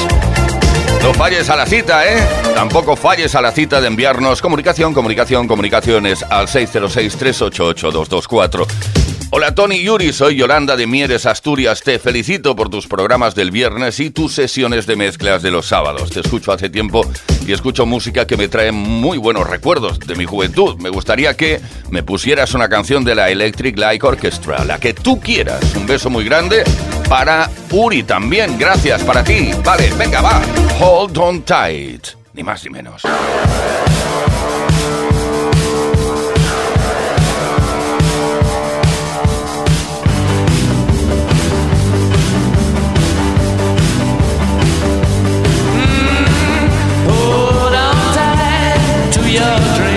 No 1.03 1.13
falles 1.13 1.49
a 1.49 1.55
la 1.55 1.65
cita, 1.65 2.07
¿eh? 2.07 2.17
Tampoco 2.55 2.95
falles 2.95 3.35
a 3.35 3.41
la 3.41 3.51
cita 3.51 3.81
de 3.81 3.87
enviarnos 3.87 4.41
comunicación, 4.41 4.93
comunicación, 4.93 5.47
comunicaciones 5.47 6.23
al 6.29 6.47
606-388-224. 6.47 9.00
Hola 9.33 9.55
Tony 9.55 9.81
Yuri, 9.81 10.11
soy 10.11 10.35
Yolanda 10.35 10.75
de 10.75 10.87
Mieres, 10.87 11.25
Asturias. 11.25 11.81
Te 11.83 11.99
felicito 11.99 12.53
por 12.53 12.69
tus 12.69 12.85
programas 12.85 13.33
del 13.33 13.49
viernes 13.49 14.01
y 14.01 14.09
tus 14.09 14.33
sesiones 14.33 14.85
de 14.87 14.97
mezclas 14.97 15.41
de 15.41 15.51
los 15.51 15.67
sábados. 15.67 16.09
Te 16.09 16.19
escucho 16.19 16.51
hace 16.51 16.69
tiempo 16.69 17.09
y 17.47 17.53
escucho 17.53 17.85
música 17.85 18.27
que 18.27 18.35
me 18.35 18.49
trae 18.49 18.73
muy 18.73 19.17
buenos 19.17 19.49
recuerdos 19.49 19.99
de 19.99 20.15
mi 20.15 20.25
juventud. 20.25 20.75
Me 20.79 20.89
gustaría 20.89 21.37
que 21.37 21.61
me 21.89 22.03
pusieras 22.03 22.53
una 22.55 22.67
canción 22.67 23.05
de 23.05 23.15
la 23.15 23.29
Electric 23.29 23.77
Light 23.77 24.03
Orchestra, 24.03 24.65
la 24.65 24.81
que 24.81 24.93
tú 24.93 25.21
quieras. 25.21 25.63
Un 25.77 25.87
beso 25.87 26.09
muy 26.09 26.25
grande 26.25 26.65
para 27.07 27.49
Uri 27.71 28.03
también. 28.03 28.57
Gracias 28.59 29.01
para 29.01 29.23
ti. 29.23 29.51
Vale, 29.63 29.93
venga, 29.97 30.19
va. 30.21 30.41
Hold 30.77 31.17
on 31.17 31.41
tight. 31.43 32.05
Ni 32.33 32.43
más 32.43 32.65
ni 32.65 32.69
menos. 32.69 33.03
of 49.41 49.75
dreams. 49.75 49.90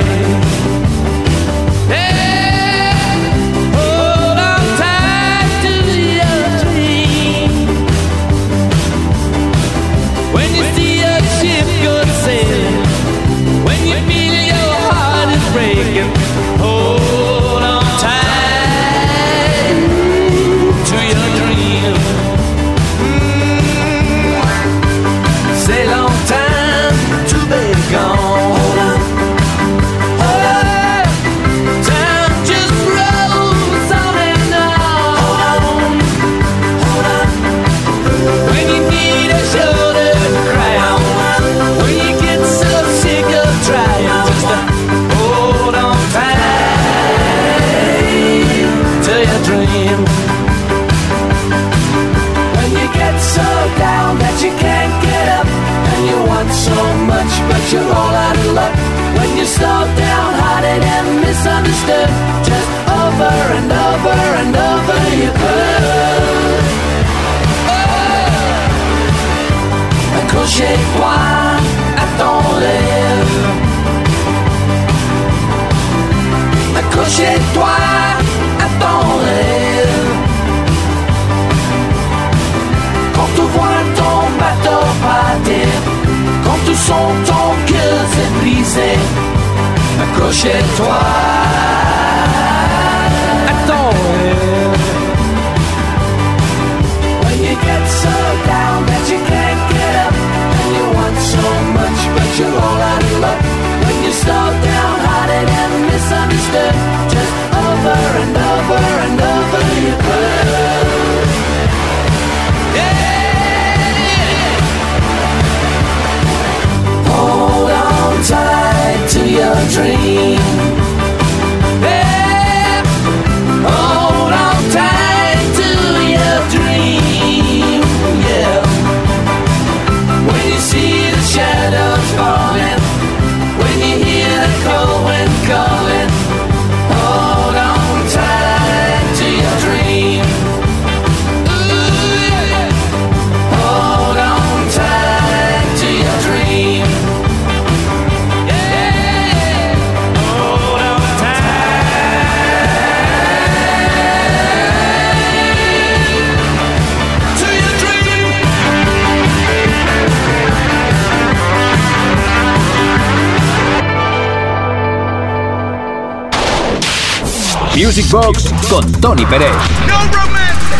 Music 167.84 168.10
Box 168.10 168.50
con 168.70 168.90
Tony 168.92 169.26
Pérez. 169.26 169.52
No 169.86 169.98
romance. 170.10 170.74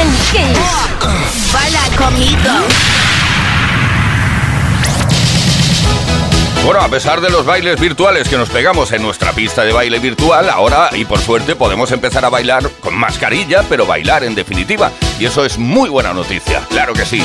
En 0.00 0.10
Kiss. 0.32 1.52
Baila 1.52 1.96
conmigo. 1.96 2.50
Bueno, 6.64 6.80
a 6.80 6.88
pesar 6.88 7.20
de 7.20 7.30
los 7.30 7.46
bailes 7.46 7.78
virtuales 7.78 8.28
que 8.28 8.36
nos 8.36 8.48
pegamos 8.48 8.90
en 8.90 9.02
nuestra 9.02 9.30
pista 9.32 9.62
de 9.62 9.72
baile 9.72 10.00
virtual, 10.00 10.50
ahora 10.50 10.90
y 10.92 11.04
por 11.04 11.20
suerte 11.20 11.54
podemos 11.54 11.92
empezar 11.92 12.24
a 12.24 12.28
bailar 12.28 12.68
con 12.80 12.96
mascarilla, 12.96 13.64
pero 13.68 13.86
bailar 13.86 14.24
en 14.24 14.34
definitiva. 14.34 14.90
Y 15.20 15.26
eso 15.26 15.44
es 15.44 15.58
muy 15.58 15.90
buena 15.90 16.12
noticia, 16.12 16.66
claro 16.68 16.92
que 16.92 17.04
sí. 17.04 17.22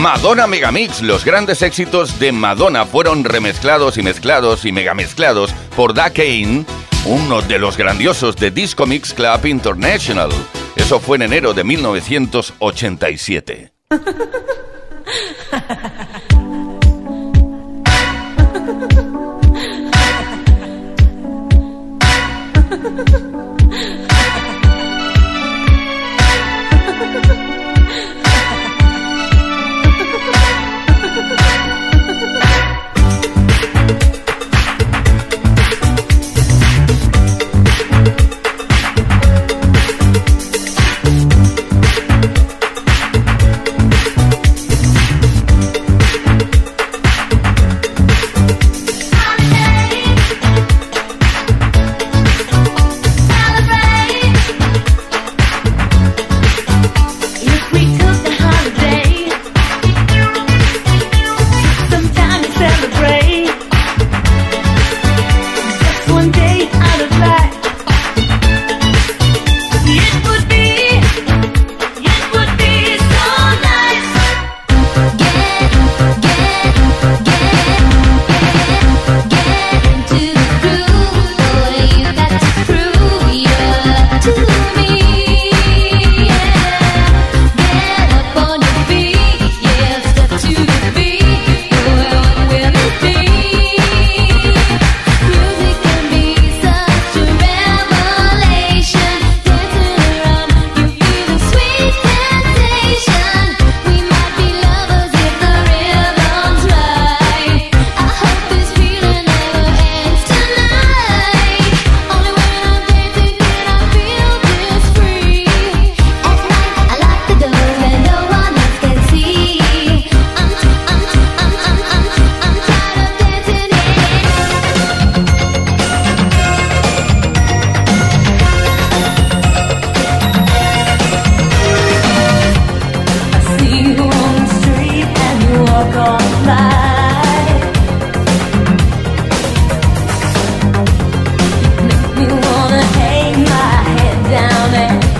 Madonna 0.00 0.46
Megamix, 0.46 1.00
los 1.02 1.24
grandes 1.24 1.62
éxitos 1.62 2.18
de 2.18 2.30
Madonna 2.30 2.84
fueron 2.84 3.24
remezclados 3.24 3.96
y 3.96 4.02
mezclados 4.02 4.64
y 4.64 4.72
megamezclados 4.72 5.54
por 5.74 5.94
Da 5.94 6.10
Kane, 6.10 6.66
uno 7.08 7.40
de 7.40 7.60
los 7.60 7.76
grandiosos 7.76 8.34
de 8.36 8.50
Disco 8.50 8.84
Mix 8.86 9.14
Club 9.14 9.46
International. 9.46 10.30
Eso 10.74 10.98
fue 10.98 11.16
en 11.16 11.22
enero 11.22 11.54
de 11.54 11.62
1987. 11.62 13.70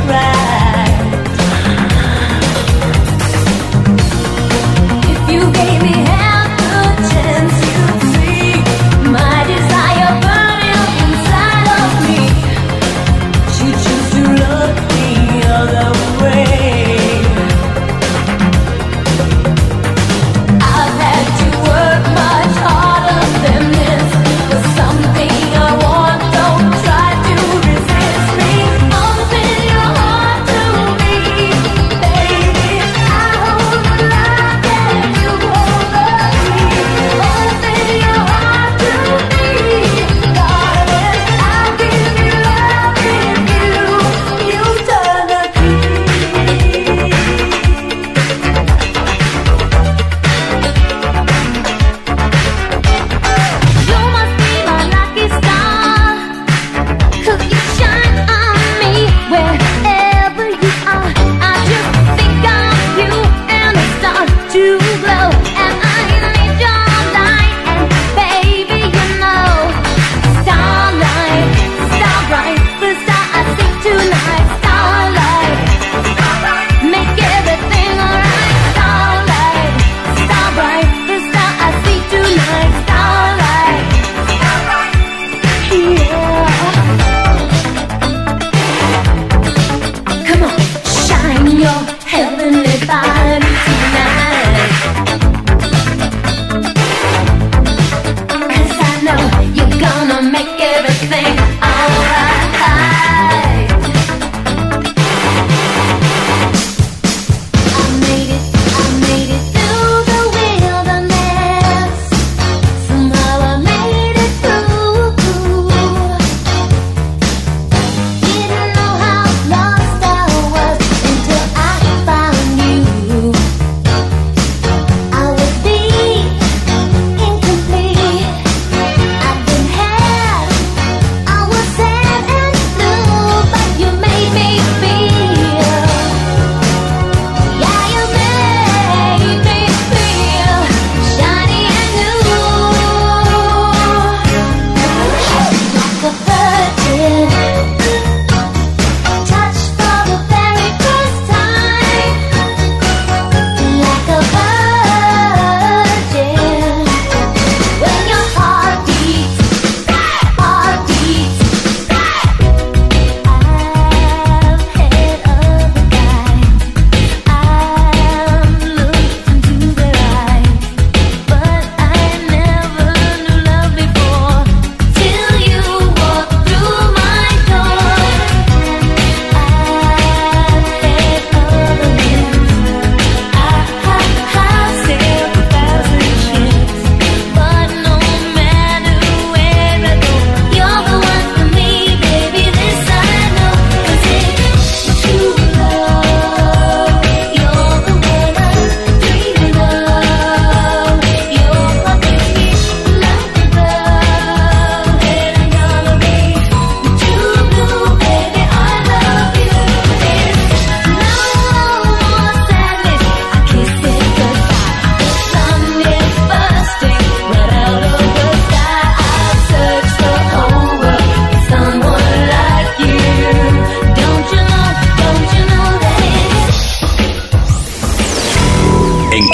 around. 0.09 0.36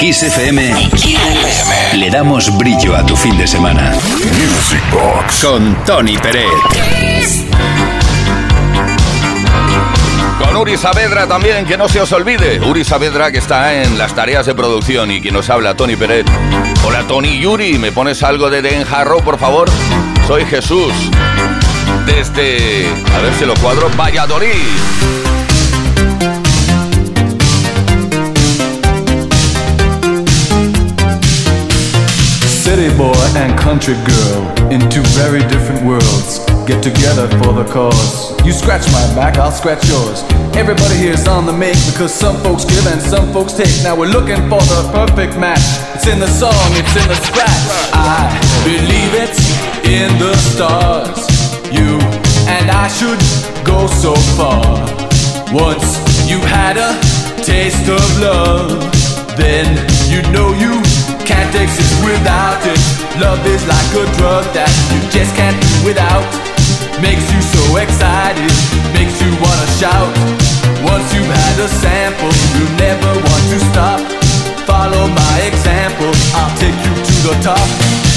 Kiss 0.03 0.21
FM, 0.21 0.89
le 1.93 2.09
damos 2.09 2.57
brillo 2.57 2.93
a 2.93 3.05
tu 3.05 3.15
fin 3.15 3.37
de 3.37 3.47
semana. 3.47 3.93
Music 3.93 4.83
Box 4.91 5.45
con 5.45 5.75
Tony 5.85 6.17
Pérez. 6.17 6.49
Con 10.39 10.57
Uri 10.57 10.75
Saavedra 10.75 11.25
también, 11.25 11.65
que 11.65 11.77
no 11.77 11.87
se 11.87 12.01
os 12.01 12.11
olvide. 12.11 12.59
Uri 12.59 12.83
Saavedra 12.83 13.31
que 13.31 13.37
está 13.37 13.81
en 13.81 13.97
las 13.97 14.13
tareas 14.13 14.45
de 14.45 14.53
producción 14.53 15.09
y 15.09 15.21
quien 15.21 15.35
nos 15.35 15.49
habla, 15.49 15.73
Tony 15.73 15.95
Pérez. 15.95 16.25
Hola 16.85 17.07
Tony 17.07 17.39
Yuri, 17.39 17.77
¿me 17.77 17.93
pones 17.93 18.23
algo 18.23 18.49
de 18.49 18.61
Den 18.61 18.85
Harrow, 18.85 19.23
por 19.23 19.39
favor? 19.39 19.69
Soy 20.27 20.43
Jesús. 20.43 20.91
Desde, 22.05 22.89
a 23.15 23.21
ver 23.21 23.33
si 23.39 23.45
lo 23.45 23.53
cuadro, 23.53 23.89
Valladolid. 23.97 25.22
City 32.73 32.97
boy 32.97 33.13
and 33.37 33.53
country 33.59 33.93
girl 33.93 34.41
in 34.73 34.81
two 34.89 35.05
very 35.13 35.41
different 35.41 35.85
worlds 35.85 36.39
get 36.65 36.81
together 36.81 37.29
for 37.37 37.53
the 37.53 37.63
cause. 37.71 38.33
You 38.43 38.51
scratch 38.51 38.81
my 38.91 39.05
back, 39.13 39.37
I'll 39.37 39.51
scratch 39.51 39.87
yours. 39.87 40.23
Everybody 40.57 40.95
here's 40.95 41.27
on 41.27 41.45
the 41.45 41.53
make 41.53 41.77
because 41.85 42.11
some 42.11 42.35
folks 42.41 42.65
give 42.65 42.87
and 42.87 42.99
some 42.99 43.31
folks 43.31 43.53
take. 43.53 43.69
Now 43.83 43.95
we're 43.95 44.09
looking 44.09 44.41
for 44.49 44.57
the 44.73 44.89
perfect 44.91 45.37
match. 45.37 45.61
It's 45.93 46.07
in 46.07 46.17
the 46.17 46.25
song, 46.25 46.65
it's 46.73 46.95
in 46.97 47.07
the 47.13 47.19
scratch. 47.29 47.93
I 47.93 48.25
believe 48.65 49.13
it's 49.21 49.45
in 49.85 50.09
the 50.17 50.33
stars. 50.33 51.29
You 51.69 52.01
and 52.49 52.71
I 52.71 52.87
should 52.89 53.21
go 53.63 53.85
so 53.85 54.15
far. 54.33 54.65
Once 55.53 56.01
you 56.25 56.39
had 56.39 56.81
a 56.81 56.97
taste 57.45 57.87
of 57.87 58.01
love, 58.17 58.81
then 59.37 59.77
you 60.09 60.25
know 60.33 60.53
you 60.57 60.81
can't 61.25 61.55
exist 61.55 61.95
without 62.03 62.59
it. 62.67 62.79
Love 63.19 63.39
is 63.47 63.63
like 63.67 63.91
a 63.95 64.05
drug 64.19 64.43
that 64.51 64.71
you 64.91 64.99
just 65.07 65.31
can't 65.35 65.55
do 65.55 65.73
without. 65.87 66.23
Makes 66.99 67.27
you 67.31 67.41
so 67.41 67.63
excited, 67.79 68.51
makes 68.91 69.15
you 69.23 69.31
wanna 69.39 69.67
shout. 69.79 70.11
Once 70.83 71.07
you've 71.15 71.27
had 71.27 71.55
a 71.63 71.69
sample, 71.79 72.33
you 72.59 72.65
never 72.75 73.11
want 73.15 73.43
to 73.55 73.59
stop. 73.71 73.99
Follow 74.67 75.07
my 75.07 75.35
example, 75.47 76.11
I'll 76.35 76.55
take 76.59 76.75
you 76.75 76.93
to 76.95 77.15
the 77.31 77.35
top. 77.39 77.67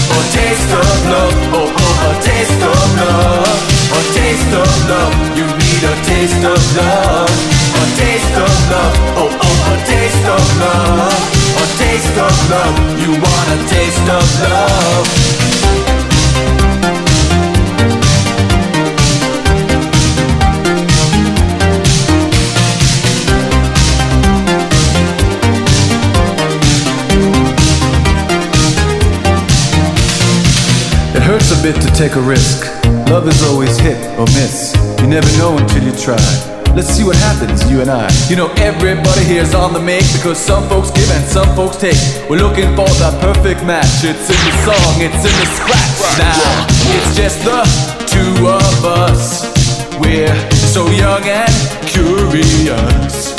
A 0.07 0.21
taste 0.35 0.71
of 0.71 0.95
love, 1.11 1.37
oh 1.55 1.71
oh, 1.71 2.11
a 2.11 2.13
taste 2.23 2.63
of 2.63 2.87
love. 3.03 3.61
A 3.95 4.03
taste 4.19 4.53
of 4.55 4.71
love, 4.91 5.15
you 5.39 5.47
need 5.47 5.83
a 5.87 5.95
taste 6.11 6.43
of 6.43 6.61
love. 6.77 7.56
It 31.17 31.23
hurts 31.23 31.51
a 31.59 31.63
bit 31.63 31.81
to 31.81 31.89
take 31.95 32.17
a 32.17 32.21
risk. 32.21 32.67
Love 33.09 33.27
is 33.27 33.43
always 33.45 33.79
hit 33.79 33.97
or 34.19 34.27
miss. 34.27 34.75
You 35.01 35.07
never 35.07 35.29
know 35.39 35.57
until 35.57 35.83
you 35.83 35.93
try. 35.93 36.56
Let's 36.77 36.93
see 36.93 37.05
what 37.05 37.17
happens, 37.17 37.65
you 37.71 37.81
and 37.81 37.89
I. 37.89 38.05
You 38.29 38.37
know, 38.37 38.53
everybody 38.61 39.25
here's 39.25 39.55
on 39.55 39.73
the 39.73 39.81
make 39.81 40.05
because 40.13 40.37
some 40.37 40.69
folks 40.69 40.91
give 40.91 41.09
and 41.09 41.25
some 41.25 41.49
folks 41.57 41.79
take. 41.79 41.97
We're 42.29 42.37
looking 42.37 42.69
for 42.77 42.85
that 43.01 43.17
perfect 43.17 43.65
match. 43.65 44.05
It's 44.05 44.29
in 44.29 44.37
the 44.37 44.55
song, 44.61 45.01
it's 45.01 45.25
in 45.25 45.33
the 45.41 45.49
scratch. 45.57 46.21
Now, 46.21 46.37
it's 46.93 47.17
just 47.17 47.41
the 47.49 47.65
two 48.05 48.45
of 48.45 48.85
us. 48.85 49.49
We're 49.97 50.37
so 50.53 50.85
young 50.93 51.25
and 51.25 51.49
curious. 51.89 53.33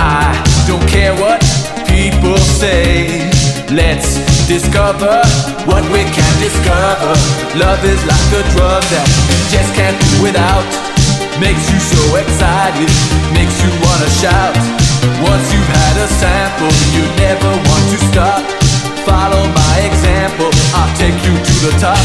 I 0.00 0.32
don't 0.64 0.88
care 0.88 1.12
what 1.20 1.44
people 1.92 2.40
say. 2.40 3.28
Let's 3.68 4.16
discover 4.48 5.20
what 5.68 5.84
we 5.92 6.08
can 6.08 6.32
discover. 6.40 7.12
Love 7.52 7.84
is 7.84 8.00
like 8.08 8.32
a 8.32 8.42
drug 8.56 8.80
that 8.80 9.04
just 9.52 9.76
can't 9.76 10.00
do 10.00 10.22
without. 10.24 10.87
Makes 11.40 11.70
you 11.70 11.78
so 11.78 12.16
excited, 12.16 12.90
makes 13.32 13.54
you 13.62 13.70
wanna 13.86 14.10
shout. 14.18 14.58
Once 15.22 15.46
you've 15.54 15.70
had 15.70 15.94
a 16.02 16.08
sample, 16.18 16.74
you 16.90 17.06
never 17.14 17.50
want 17.68 17.84
to 17.94 17.98
stop. 18.10 18.42
Follow 19.06 19.46
my 19.46 19.76
example, 19.86 20.50
I'll 20.74 20.94
take 20.98 21.14
you 21.22 21.34
to 21.38 21.54
the 21.64 21.72
top. 21.78 22.02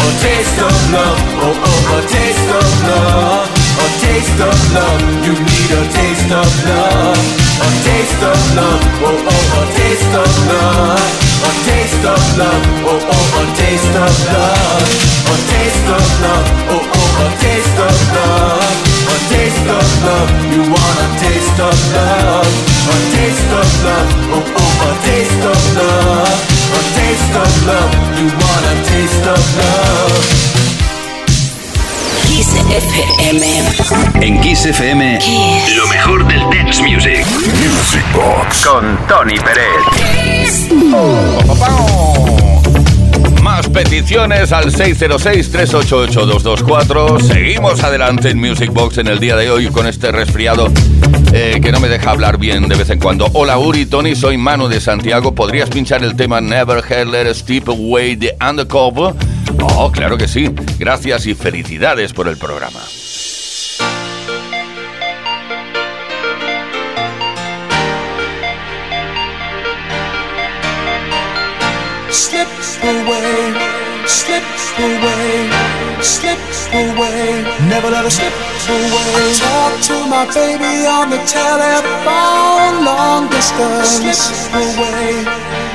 A 0.00 0.06
taste 0.22 0.58
of 0.62 0.76
love, 0.94 1.18
oh 1.44 1.68
oh, 1.70 1.98
a 1.98 2.00
taste 2.14 2.50
of 2.60 2.70
love. 2.86 3.50
A 3.50 3.88
taste 4.06 4.38
of 4.38 4.56
love, 4.72 5.02
you 5.26 5.34
need 5.34 5.70
a 5.74 5.84
taste 5.90 6.30
of 6.30 6.48
love. 6.70 7.18
A 7.66 7.70
taste 7.84 8.22
of 8.22 8.38
love, 8.54 8.82
oh 9.02 9.30
oh, 9.34 9.60
a 9.60 9.64
taste 9.74 10.14
of 10.14 10.30
love. 10.46 11.10
A 11.42 11.52
taste 11.66 12.04
of 12.06 12.22
love, 12.38 12.64
oh 12.86 13.02
oh, 13.02 13.40
a 13.40 13.44
taste 13.58 13.96
of 13.98 14.14
love. 14.30 15.10
A 15.26 15.36
taste 15.52 15.86
of 15.90 16.06
love, 16.22 16.46
oh 16.70 16.98
oh, 16.98 17.24
a 17.24 17.28
taste 17.42 17.78
of 17.78 17.96
love. 18.14 18.59
A 19.10 19.18
taste 19.28 19.66
of 19.66 19.86
love, 20.06 20.30
you 20.52 20.62
want 20.70 20.98
a 21.06 21.08
taste 21.18 21.58
of 21.58 21.76
love. 21.94 22.46
A 22.94 22.98
taste 23.16 23.52
of 23.60 23.68
love, 23.84 24.10
oh 24.36 24.44
oh, 24.62 24.88
a 24.88 24.92
taste 25.06 25.44
of 25.52 25.60
love. 25.76 26.38
A 26.78 26.82
taste 26.98 27.34
of 27.42 27.52
love, 27.66 27.92
you 28.18 28.26
want 28.40 28.64
a 28.70 28.76
taste 28.90 29.26
of 29.34 29.42
love. 29.58 30.50
Kiss 32.28 32.50
FM. 32.70 33.40
En 34.22 34.40
Kiss 34.40 34.64
FM, 34.66 35.18
Kiss. 35.18 35.76
lo 35.76 35.86
mejor 35.88 36.26
del 36.26 36.48
dance 36.50 36.82
music. 36.82 37.26
Music 37.26 38.04
Box. 38.14 38.64
Con 38.64 38.98
Tony 39.08 39.36
Pérez. 39.38 40.70
Peticiones 43.72 44.52
al 44.52 44.72
606-388-224. 44.72 47.20
Seguimos 47.20 47.84
adelante 47.84 48.30
en 48.30 48.38
Music 48.38 48.72
Box 48.72 48.98
en 48.98 49.06
el 49.06 49.20
día 49.20 49.36
de 49.36 49.48
hoy 49.50 49.68
con 49.68 49.86
este 49.86 50.10
resfriado 50.10 50.66
eh, 51.32 51.60
que 51.62 51.70
no 51.70 51.78
me 51.78 51.88
deja 51.88 52.10
hablar 52.10 52.38
bien 52.38 52.66
de 52.68 52.74
vez 52.74 52.90
en 52.90 52.98
cuando. 52.98 53.28
Hola 53.32 53.58
Uri, 53.58 53.86
Tony, 53.86 54.16
soy 54.16 54.36
Manu 54.36 54.66
de 54.68 54.80
Santiago. 54.80 55.32
¿Podrías 55.34 55.70
pinchar 55.70 56.02
el 56.02 56.16
tema 56.16 56.40
Never 56.40 56.78
Had 56.78 57.06
Let 57.06 57.32
Step 57.34 57.68
Away 57.68 58.16
de 58.16 58.36
Undercover? 58.40 59.14
Oh, 59.62 59.92
claro 59.92 60.18
que 60.18 60.26
sí. 60.26 60.50
Gracias 60.78 61.26
y 61.26 61.34
felicidades 61.34 62.12
por 62.12 62.26
el 62.28 62.36
programa. 62.36 62.80
Away, 72.84 73.52
slip 74.06 74.44
away, 74.78 75.50
slip 76.00 76.40
away. 76.72 77.44
Never 77.68 77.90
let 77.90 78.04
her 78.04 78.10
slip 78.10 78.32
away. 78.68 79.12
I 79.16 79.34
talk 79.36 79.72
to 79.88 79.96
my 80.08 80.24
baby 80.32 80.86
on 80.86 81.10
the 81.10 81.20
telephone, 81.28 82.84
long 82.84 83.28
distance. 83.28 84.00
Slip 84.00 84.20
away, 84.56 85.24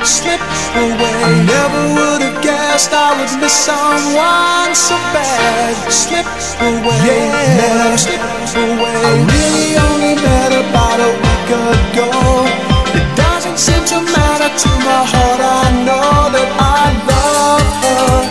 slip 0.02 0.42
away. 0.74 1.16
I 1.22 1.32
never 1.46 1.82
would 1.94 2.22
have 2.22 2.42
guessed 2.42 2.92
I 2.92 3.14
would 3.18 3.32
miss 3.40 3.54
someone 3.54 4.74
so 4.74 4.96
bad. 5.14 5.74
Slip 5.90 6.26
away, 6.60 7.02
yeah. 7.06 7.58
never 7.60 7.76
let 7.78 7.90
her 7.94 8.00
slip 8.00 8.22
away. 8.56 8.98
I 8.98 9.12
really 9.30 9.70
only 9.78 10.14
met 10.18 10.52
about 10.54 10.98
a 11.00 11.10
week 11.22 11.48
ago. 11.54 12.65
Doesn't 13.56 14.12
matter 14.12 14.52
to 14.52 14.68
my 14.84 15.02
heart. 15.08 15.40
I 15.40 15.72
know 15.80 16.28
that 16.28 16.50
I 16.60 16.92
love 17.08 17.70
her. 17.88 18.28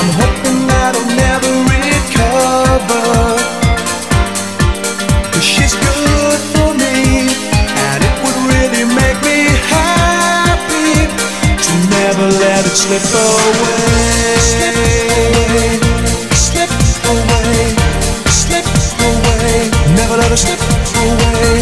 I'm 0.00 0.10
hoping 0.16 0.64
that 0.64 0.96
I'll 0.96 1.12
never 1.12 1.52
recover. 1.68 3.36
Cause 5.28 5.44
she's 5.44 5.76
good 5.76 6.40
for 6.56 6.72
me, 6.72 7.28
and 7.84 8.00
it 8.00 8.16
would 8.24 8.38
really 8.48 8.88
make 8.96 9.20
me 9.20 9.44
happy 9.68 11.04
to 11.52 11.72
never 11.92 12.32
let 12.40 12.64
it 12.64 12.72
slip 12.72 13.04
away. 13.12 14.40
Slip 14.40 14.72
away, 15.20 15.84
slip 16.32 16.72
away, 17.12 17.76
slip 18.32 18.66
away. 19.04 19.68
Never 20.00 20.16
let 20.16 20.32
it 20.32 20.40
slip 20.40 20.64
away. 21.04 21.61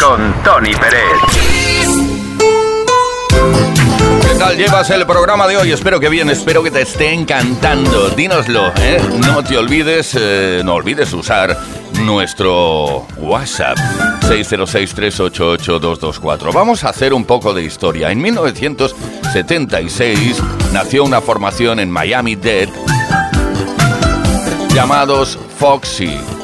Con 0.00 0.34
Tony 0.42 0.72
Pérez. 0.72 1.04
¿Qué 4.22 4.34
tal 4.38 4.56
llevas 4.56 4.88
el 4.90 5.04
programa 5.06 5.46
de 5.46 5.58
hoy? 5.58 5.70
Espero 5.72 6.00
que 6.00 6.08
bien, 6.08 6.30
espero 6.30 6.62
que 6.62 6.70
te 6.70 6.80
esté 6.82 7.12
encantando. 7.12 8.08
Dínoslo, 8.10 8.72
¿eh? 8.76 9.00
No 9.18 9.42
te 9.44 9.58
olvides, 9.58 10.16
eh, 10.18 10.62
no 10.64 10.74
olvides 10.74 11.12
usar 11.12 11.58
nuestro 12.02 13.06
WhatsApp 13.18 13.76
606-388-224. 14.22 16.52
Vamos 16.52 16.84
a 16.84 16.88
hacer 16.88 17.12
un 17.12 17.24
poco 17.24 17.52
de 17.52 17.62
historia. 17.62 18.10
En 18.10 18.22
1976 18.22 20.42
nació 20.72 21.04
una 21.04 21.20
formación 21.20 21.78
en 21.80 21.90
Miami 21.90 22.36
Dead 22.36 22.70
llamados 24.72 25.36
Foxy. 25.58 26.39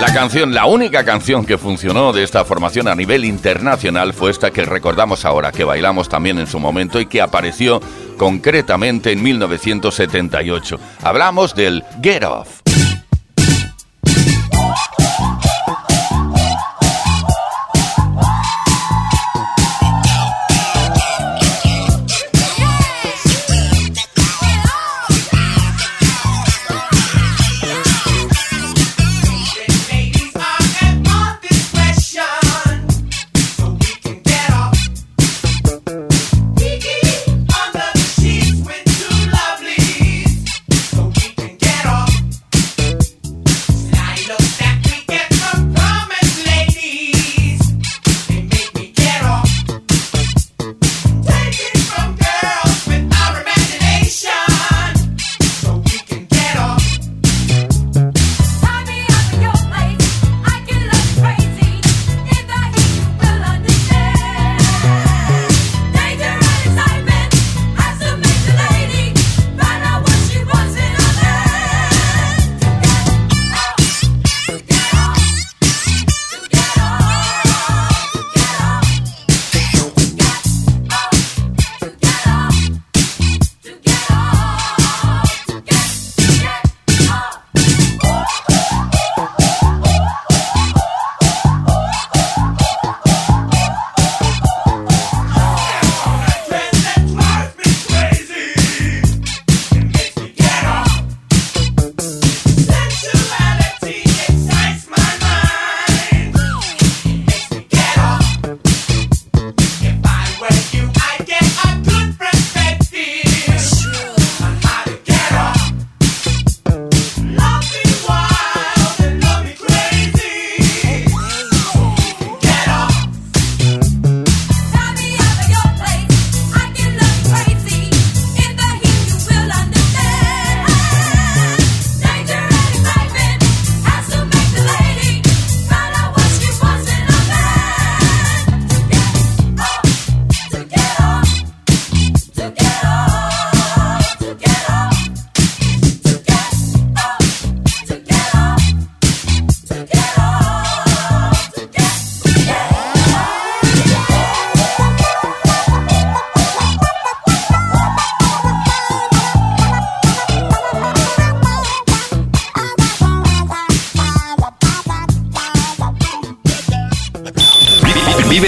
La 0.00 0.12
canción, 0.12 0.52
la 0.52 0.66
única 0.66 1.04
canción 1.04 1.46
que 1.46 1.56
funcionó 1.56 2.12
de 2.12 2.24
esta 2.24 2.44
formación 2.44 2.88
a 2.88 2.94
nivel 2.94 3.24
internacional 3.24 4.12
fue 4.12 4.30
esta 4.32 4.50
que 4.50 4.64
recordamos 4.64 5.24
ahora, 5.24 5.52
que 5.52 5.64
bailamos 5.64 6.08
también 6.08 6.38
en 6.38 6.46
su 6.46 6.58
momento 6.58 7.00
y 7.00 7.06
que 7.06 7.22
apareció 7.22 7.80
concretamente 8.18 9.12
en 9.12 9.22
1978. 9.22 10.78
Hablamos 11.02 11.54
del 11.54 11.84
Get 12.02 12.24
Off. 12.24 12.63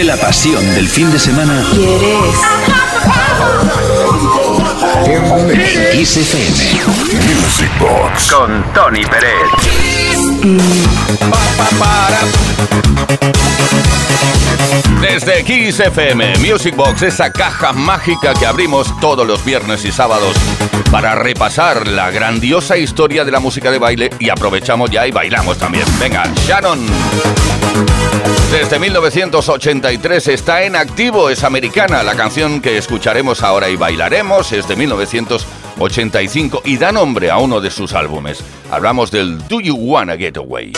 Del 0.07 0.89
fin 0.89 1.11
de 1.11 1.19
semana. 1.19 1.67
¿Quieres? 1.75 2.37
En 5.05 6.07
XFM. 6.07 6.85
Music 7.35 7.71
Box. 7.81 8.31
Con 8.31 8.73
Tony 8.73 9.05
Pérez. 9.05 9.86
Desde 15.01 15.73
XFM 15.73 16.39
Music 16.39 16.77
Box, 16.77 17.03
esa 17.03 17.33
caja 17.33 17.73
mágica 17.73 18.33
que 18.33 18.47
abrimos 18.47 18.89
todos 19.01 19.27
los 19.27 19.45
viernes 19.45 19.85
y 19.85 19.91
sábados 19.91 20.37
para 20.93 21.17
repasar 21.17 21.89
la 21.89 22.13
grandiosa 22.13 22.77
historia 22.77 23.25
de 23.25 23.33
la 23.33 23.41
música 23.41 23.73
de 23.73 23.79
baile 23.79 24.11
y 24.21 24.29
aprovechamos 24.29 24.89
ya 24.91 25.05
y 25.07 25.11
bailamos 25.11 25.59
también. 25.59 25.85
Venga, 25.99 26.23
Shannon. 26.47 26.87
Desde 28.53 28.79
1983 28.79 30.29
está 30.29 30.63
en 30.63 30.77
activo, 30.77 31.29
es 31.29 31.43
americana. 31.43 32.05
La 32.05 32.15
canción 32.15 32.61
que 32.61 32.79
escucharemos 32.79 33.43
ahora 33.43 33.69
y 33.69 33.75
bailaremos 33.75 34.53
es 34.53 34.69
de 34.69 34.77
1985 34.77 36.63
y 36.65 36.77
da 36.77 36.93
nombre 36.93 37.33
a 37.33 37.39
uno 37.39 37.61
de 37.61 37.71
sus 37.73 37.95
álbumes. 37.95 38.45
Hablamos 38.71 39.11
del 39.13 39.39
Do 39.47 39.61
You 39.61 39.77
Wanna 39.77 40.17
Get 40.17 40.37
Away. 40.37 40.73